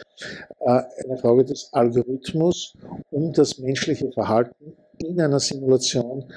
äh, 0.60 0.82
eine 1.04 1.16
Frage 1.16 1.46
des 1.46 1.70
Algorithmus, 1.72 2.74
um 3.10 3.32
das 3.32 3.58
menschliche 3.58 4.12
Verhalten 4.12 4.74
in 4.98 5.18
einer 5.18 5.40
Simulation 5.40 6.30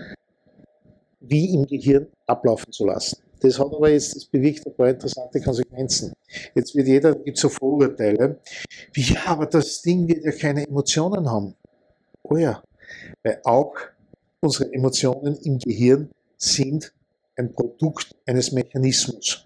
wie 1.20 1.54
im 1.54 1.68
Gehirn 1.68 2.08
ablaufen 2.26 2.72
zu 2.72 2.86
lassen. 2.86 3.18
Das 3.42 3.60
hat 3.60 3.74
aber 3.74 3.90
jetzt, 3.90 4.16
das 4.16 4.26
bewegt 4.26 4.66
ein 4.66 4.74
paar 4.74 4.90
interessante 4.90 5.42
Konsequenzen. 5.42 6.14
Jetzt 6.56 6.74
wird 6.74 6.88
jeder, 6.88 7.16
gibt 7.16 7.38
so 7.38 7.50
Vorurteile, 7.50 8.40
wie, 8.94 9.02
ja, 9.02 9.26
aber 9.26 9.46
das 9.46 9.82
Ding 9.82 10.08
wird 10.08 10.24
ja 10.24 10.32
keine 10.32 10.66
Emotionen 10.66 11.30
haben. 11.30 11.54
Oh 12.24 12.38
ja, 12.38 12.64
weil 13.24 13.42
auch 13.44 13.76
unsere 14.42 14.74
Emotionen 14.74 15.38
im 15.44 15.60
Gehirn 15.60 16.10
sind 16.38 16.94
ein 17.38 17.54
Produkt 17.54 18.16
eines 18.26 18.52
Mechanismus. 18.52 19.46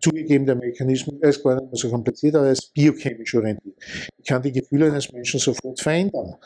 Zugegeben, 0.00 0.46
der 0.46 0.56
Mechanismus 0.56 1.16
ist 1.20 1.42
gar 1.42 1.56
nicht 1.56 1.70
mehr 1.70 1.76
so 1.76 1.90
kompliziert, 1.90 2.34
aber 2.34 2.46
er 2.46 2.52
ist 2.52 2.72
biochemisch 2.72 3.34
orientiert. 3.34 3.76
Ich 4.16 4.24
kann 4.24 4.42
die 4.42 4.52
Gefühle 4.52 4.86
eines 4.86 5.12
Menschen 5.12 5.38
sofort 5.38 5.78
verändern 5.78 6.36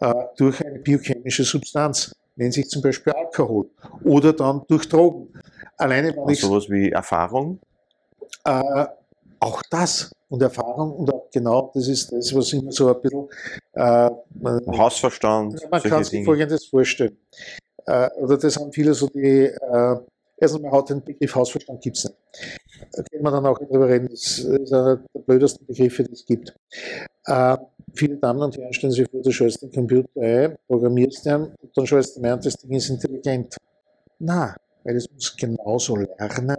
äh, 0.00 0.14
durch 0.36 0.64
eine 0.64 0.78
biochemische 0.78 1.44
Substanz, 1.44 2.14
nennt 2.36 2.54
sich 2.54 2.68
zum 2.68 2.80
Beispiel 2.80 3.12
Alkohol, 3.12 3.68
oder 4.02 4.32
dann 4.32 4.62
durch 4.68 4.88
Drogen. 4.88 5.28
Alleine 5.76 6.16
wenn 6.16 6.28
ich 6.30 6.40
sowas 6.40 6.68
wie 6.70 6.90
Erfahrung? 6.90 7.60
Äh, 8.44 8.86
auch 9.38 9.62
das 9.70 10.10
und 10.34 10.42
Erfahrung 10.42 10.92
und 10.92 11.12
auch 11.12 11.30
genau 11.32 11.70
das 11.74 11.88
ist 11.88 12.12
das, 12.12 12.34
was 12.34 12.52
immer 12.52 12.72
so 12.72 12.94
ein 12.94 13.00
bisschen. 13.00 13.28
Äh, 13.72 14.10
man, 14.40 14.60
Hausverstand. 14.66 15.60
Man 15.70 15.82
kann 15.82 16.04
sich. 16.04 16.24
Folgendes 16.24 16.66
vorstellen. 16.66 17.16
Äh, 17.86 18.10
oder 18.16 18.36
das 18.36 18.56
haben 18.56 18.72
viele 18.72 18.94
so 18.94 19.08
die. 19.08 19.46
Äh, 19.46 19.96
erst 20.36 20.56
einmal 20.56 20.72
hat 20.72 20.90
den 20.90 21.02
Begriff 21.02 21.34
Hausverstand 21.34 21.80
gibt 21.80 21.96
es 21.96 22.04
nicht. 22.04 22.16
Da 22.92 23.02
können 23.02 23.22
wir 23.22 23.30
dann 23.30 23.46
auch 23.46 23.58
darüber 23.58 23.88
reden. 23.88 24.08
Das 24.10 24.38
ist 24.38 24.72
einer 24.72 24.96
der 24.96 25.20
blödesten 25.20 25.66
Begriffe, 25.66 26.04
die 26.04 26.12
es 26.12 26.24
gibt. 26.26 26.54
Äh, 27.26 27.56
viele 27.94 28.16
Damen 28.16 28.42
und 28.42 28.56
Herren 28.56 28.72
stellen 28.72 28.92
sich 28.92 29.08
vor, 29.08 29.22
du 29.22 29.30
schaltest 29.30 29.62
den 29.62 29.72
Computer 29.72 30.08
ein, 30.20 30.56
programmierst 30.66 31.24
den 31.24 31.54
und 31.60 31.70
dann 31.76 31.86
schaltest 31.86 32.16
du 32.16 32.20
mehr 32.20 32.34
und 32.34 32.44
das 32.44 32.54
Ding 32.56 32.72
ist 32.72 32.90
intelligent. 32.90 33.56
Na, 34.18 34.54
weil 34.82 34.96
es 34.96 35.10
muss 35.10 35.36
genauso 35.36 35.96
lernen, 35.96 36.56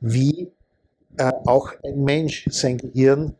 wie 0.00 0.50
äh, 1.16 1.32
auch 1.46 1.72
ein 1.84 2.02
Mensch 2.02 2.46
sein 2.50 2.78
Gehirn, 2.78 3.34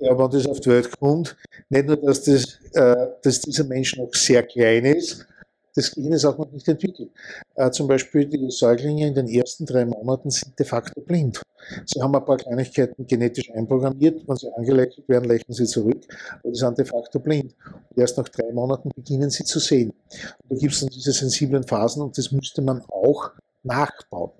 ja, 0.00 0.18
wenn 0.18 0.30
das 0.30 0.46
auf 0.46 0.60
die 0.60 0.70
Welt 0.70 0.90
kommt, 0.98 1.36
nicht 1.68 1.86
nur, 1.86 1.96
dass, 1.96 2.22
das, 2.22 2.58
äh, 2.72 3.08
dass 3.22 3.40
dieser 3.40 3.64
Mensch 3.64 3.96
noch 3.96 4.12
sehr 4.14 4.42
klein 4.42 4.84
ist, 4.84 5.26
das 5.74 5.90
Gehirn 5.90 6.12
ist 6.12 6.24
auch 6.24 6.38
noch 6.38 6.50
nicht 6.52 6.68
entwickelt. 6.68 7.10
Äh, 7.56 7.70
zum 7.72 7.88
Beispiel 7.88 8.26
die 8.26 8.48
Säuglinge 8.50 9.08
in 9.08 9.14
den 9.14 9.28
ersten 9.28 9.66
drei 9.66 9.84
Monaten 9.84 10.30
sind 10.30 10.56
de 10.58 10.64
facto 10.64 11.00
blind. 11.00 11.42
Sie 11.86 12.00
haben 12.00 12.14
ein 12.14 12.24
paar 12.24 12.36
Kleinigkeiten 12.36 13.06
genetisch 13.06 13.50
einprogrammiert, 13.50 14.22
wenn 14.28 14.36
sie 14.36 14.52
angelächelt 14.54 15.08
werden, 15.08 15.28
lächeln 15.28 15.54
sie 15.54 15.64
zurück, 15.64 16.06
aber 16.42 16.52
die 16.52 16.58
sind 16.58 16.78
de 16.78 16.84
facto 16.84 17.18
blind. 17.18 17.54
Und 17.90 17.98
erst 17.98 18.16
nach 18.18 18.28
drei 18.28 18.52
Monaten 18.52 18.90
beginnen 18.94 19.30
sie 19.30 19.44
zu 19.44 19.58
sehen. 19.58 19.90
Und 19.90 20.50
da 20.50 20.56
gibt 20.56 20.74
es 20.74 20.80
dann 20.80 20.90
diese 20.90 21.12
sensiblen 21.12 21.64
Phasen 21.64 22.02
und 22.02 22.16
das 22.16 22.30
müsste 22.30 22.62
man 22.62 22.82
auch 22.82 23.32
nachbauen. 23.64 24.30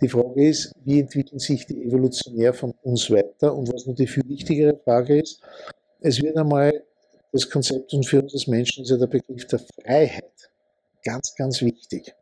Die 0.00 0.08
Frage 0.08 0.48
ist, 0.48 0.72
wie 0.84 1.00
entwickeln 1.00 1.38
sich 1.38 1.66
die 1.66 1.84
evolutionär 1.84 2.52
von 2.52 2.74
uns 2.82 3.10
weiter? 3.10 3.54
Und 3.54 3.72
was 3.72 3.86
noch 3.86 3.94
die 3.94 4.06
viel 4.06 4.28
wichtigere 4.28 4.76
Frage 4.76 5.20
ist, 5.20 5.40
es 6.00 6.20
wird 6.20 6.36
einmal 6.36 6.82
das 7.32 7.48
Konzept 7.48 7.92
und 7.94 8.06
für 8.06 8.22
uns 8.22 8.34
als 8.34 8.46
Menschen 8.46 8.84
ist 8.84 8.90
ja 8.90 8.96
der 8.96 9.06
Begriff 9.06 9.46
der 9.46 9.58
Freiheit 9.58 10.50
ganz, 11.04 11.34
ganz 11.36 11.62
wichtig. 11.62 12.14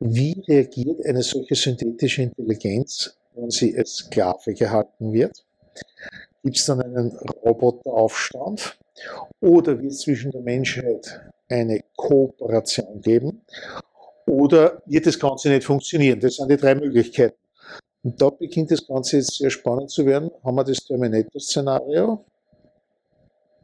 Wie 0.00 0.40
reagiert 0.46 1.04
eine 1.06 1.22
solche 1.22 1.54
synthetische 1.54 2.22
Intelligenz, 2.22 3.16
wenn 3.34 3.50
sie 3.50 3.76
als 3.76 3.96
Sklave 3.96 4.54
gehalten 4.54 5.12
wird? 5.12 5.44
Gibt 6.42 6.56
es 6.56 6.66
dann 6.66 6.82
einen 6.82 7.16
Roboteraufstand? 7.44 8.78
Oder 9.40 9.80
wird 9.80 9.92
es 9.92 10.00
zwischen 10.00 10.30
der 10.30 10.42
Menschheit 10.42 11.20
eine 11.48 11.80
Kooperation 11.96 13.00
geben? 13.00 13.42
Oder 14.28 14.82
wird 14.86 15.06
das 15.06 15.18
Ganze 15.18 15.48
nicht 15.48 15.64
funktionieren? 15.64 16.20
Das 16.20 16.36
sind 16.36 16.50
die 16.50 16.56
drei 16.56 16.74
Möglichkeiten. 16.74 17.36
Und 18.02 18.20
da 18.20 18.30
beginnt 18.30 18.70
das 18.70 18.86
Ganze 18.86 19.16
jetzt 19.16 19.34
sehr 19.38 19.50
spannend 19.50 19.90
zu 19.90 20.06
werden. 20.06 20.30
Haben 20.44 20.56
wir 20.56 20.64
das 20.64 20.78
Terminator-Szenario 20.84 22.24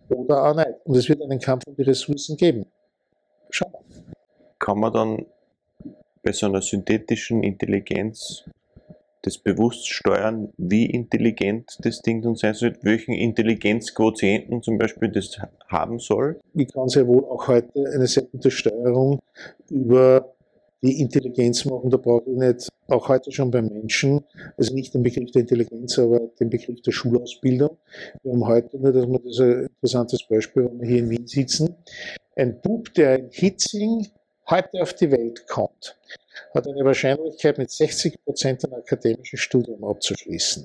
oder 0.08 0.44
auch 0.44 0.54
nicht? 0.56 0.70
Und 0.84 0.96
es 0.96 1.08
wird 1.08 1.22
einen 1.22 1.38
Kampf 1.38 1.64
um 1.66 1.76
die 1.76 1.82
Ressourcen 1.82 2.36
geben. 2.36 2.66
Schauen 3.50 3.72
wir. 3.88 4.02
Kann 4.58 4.80
man 4.80 4.92
dann 4.92 5.26
bei 6.22 6.32
so 6.32 6.46
einer 6.46 6.62
synthetischen 6.62 7.42
Intelligenz 7.42 8.44
das 9.22 9.38
bewusst 9.38 9.88
steuern, 9.88 10.52
wie 10.58 10.84
intelligent 10.84 11.78
das 11.80 12.02
Ding 12.02 12.20
dann 12.20 12.36
sein 12.36 12.52
soll, 12.52 12.76
welchen 12.82 13.12
Intelligenzquotienten 13.12 14.62
zum 14.62 14.76
Beispiel 14.76 15.10
das 15.10 15.38
haben 15.68 15.98
soll? 15.98 16.40
Ich 16.52 16.70
kann 16.72 16.88
sehr 16.88 17.06
wohl 17.06 17.24
auch 17.24 17.48
heute 17.48 17.90
eine 17.94 18.06
sehr 18.06 18.24
gute 18.24 18.50
Steuerung 18.50 19.20
über 19.70 20.33
die 20.84 21.00
Intelligenz 21.00 21.64
machen, 21.64 21.88
da 21.88 21.96
brauche 21.96 22.30
ich 22.30 22.36
nicht, 22.36 22.68
auch 22.88 23.08
heute 23.08 23.32
schon 23.32 23.50
beim 23.50 23.68
Menschen, 23.68 24.22
also 24.58 24.74
nicht 24.74 24.92
den 24.92 25.02
Begriff 25.02 25.30
der 25.30 25.42
Intelligenz, 25.42 25.98
aber 25.98 26.20
den 26.38 26.50
Begriff 26.50 26.82
der 26.82 26.92
Schulausbildung. 26.92 27.78
Wir 28.22 28.32
haben 28.32 28.46
heute 28.46 28.78
nur, 28.78 28.92
dass 28.92 29.06
wir 29.06 29.18
das 29.18 29.40
ein 29.40 29.62
interessantes 29.62 30.22
Beispiel, 30.28 30.66
wenn 30.66 30.80
wir 30.80 30.88
hier 30.88 30.98
in 30.98 31.10
Wien 31.10 31.26
sitzen, 31.26 31.74
ein 32.36 32.60
Bub, 32.60 32.92
der 32.94 33.18
in 33.18 33.30
Hitzing 33.30 34.08
heute 34.50 34.82
auf 34.82 34.92
die 34.92 35.10
Welt 35.10 35.46
kommt, 35.46 35.96
hat 36.52 36.68
eine 36.68 36.84
Wahrscheinlichkeit 36.84 37.56
mit 37.56 37.70
60 37.70 38.22
Prozent 38.22 38.64
ein 38.64 38.74
akademisches 38.74 39.40
Studium 39.40 39.84
abzuschließen. 39.84 40.64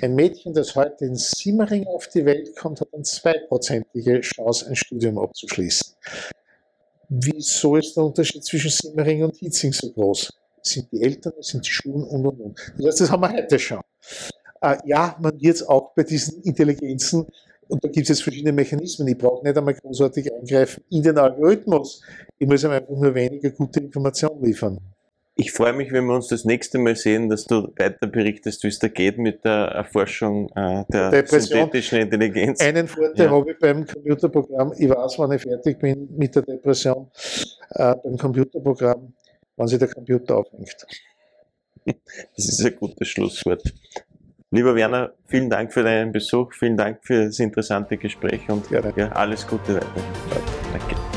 Ein 0.00 0.14
Mädchen, 0.14 0.54
das 0.54 0.74
heute 0.74 1.04
in 1.04 1.16
Simmering 1.16 1.86
auf 1.88 2.08
die 2.08 2.24
Welt 2.24 2.56
kommt, 2.56 2.80
hat 2.80 2.88
eine 2.94 3.02
zweiprozentige 3.02 4.20
Chance, 4.22 4.68
ein 4.68 4.76
Studium 4.76 5.18
abzuschließen. 5.18 5.94
Wieso 7.12 7.76
ist 7.76 7.96
der 7.96 8.04
Unterschied 8.04 8.44
zwischen 8.44 8.70
Simmering 8.70 9.24
und 9.24 9.36
Hitzing 9.36 9.72
so 9.72 9.90
groß? 9.92 10.32
Sind 10.62 10.90
die 10.92 11.02
Eltern, 11.02 11.32
sind 11.40 11.66
die 11.66 11.70
Schulen 11.70 12.04
und 12.04 12.26
und 12.26 12.40
und. 12.40 12.72
Das 12.78 12.86
heißt, 12.86 13.00
das 13.02 13.10
haben 13.10 13.22
wir 13.22 13.32
heute 13.32 13.58
schon. 13.58 13.80
Äh, 14.60 14.76
ja, 14.86 15.16
man 15.20 15.40
wird 15.40 15.68
auch 15.68 15.92
bei 15.94 16.04
diesen 16.04 16.42
Intelligenzen, 16.42 17.26
und 17.68 17.82
da 17.82 17.88
gibt 17.88 18.04
es 18.04 18.08
jetzt 18.10 18.22
verschiedene 18.22 18.52
Mechanismen, 18.52 19.08
ich 19.08 19.18
brauche 19.18 19.44
nicht 19.44 19.56
einmal 19.56 19.74
großartig 19.74 20.32
eingreifen 20.32 20.84
in 20.90 21.02
den 21.02 21.18
Algorithmus, 21.18 22.02
ich 22.38 22.46
muss 22.46 22.64
einfach 22.64 22.88
nur 22.88 23.14
weniger 23.14 23.50
gute 23.50 23.80
Informationen 23.80 24.44
liefern. 24.44 24.78
Ich 25.34 25.52
freue 25.52 25.72
mich, 25.72 25.92
wenn 25.92 26.04
wir 26.04 26.14
uns 26.14 26.28
das 26.28 26.44
nächste 26.44 26.78
Mal 26.78 26.94
sehen, 26.94 27.30
dass 27.30 27.44
du 27.44 27.72
weiter 27.78 28.06
berichtest, 28.06 28.62
wie 28.64 28.68
es 28.68 28.78
da 28.78 28.88
geht 28.88 29.16
mit 29.16 29.44
der 29.44 29.68
Erforschung 29.68 30.50
äh, 30.54 30.84
der 30.92 31.10
Depression. 31.10 31.60
synthetischen 31.60 32.00
Intelligenz. 32.00 32.60
Einen 32.60 32.86
Vorteil 32.86 33.26
ja. 33.26 33.30
habe 33.30 33.50
ich 33.50 33.58
beim 33.58 33.86
Computerprogramm. 33.86 34.74
Ich 34.76 34.90
weiß, 34.90 35.18
wann 35.18 35.32
ich 35.32 35.42
fertig 35.42 35.78
bin 35.78 36.08
mit 36.16 36.34
der 36.34 36.42
Depression 36.42 37.10
äh, 37.70 37.94
beim 38.02 38.18
Computerprogramm, 38.18 39.14
wann 39.56 39.68
sich 39.68 39.78
der 39.78 39.88
Computer 39.88 40.38
aufhängt. 40.38 40.76
Das 42.36 42.46
ist 42.46 42.64
ein 42.64 42.76
gutes 42.76 43.08
Schlusswort. 43.08 43.62
Lieber 44.52 44.76
Werner, 44.76 45.14
vielen 45.26 45.50
Dank 45.50 45.72
für 45.72 45.82
deinen 45.82 46.12
Besuch, 46.12 46.52
vielen 46.52 46.76
Dank 46.76 46.98
für 47.02 47.24
das 47.24 47.40
interessante 47.40 47.96
Gespräch 47.96 48.48
und 48.48 48.70
ja, 48.70 48.82
alles 49.12 49.46
Gute 49.46 49.76
weiter. 49.76 49.86
Danke. 50.72 51.11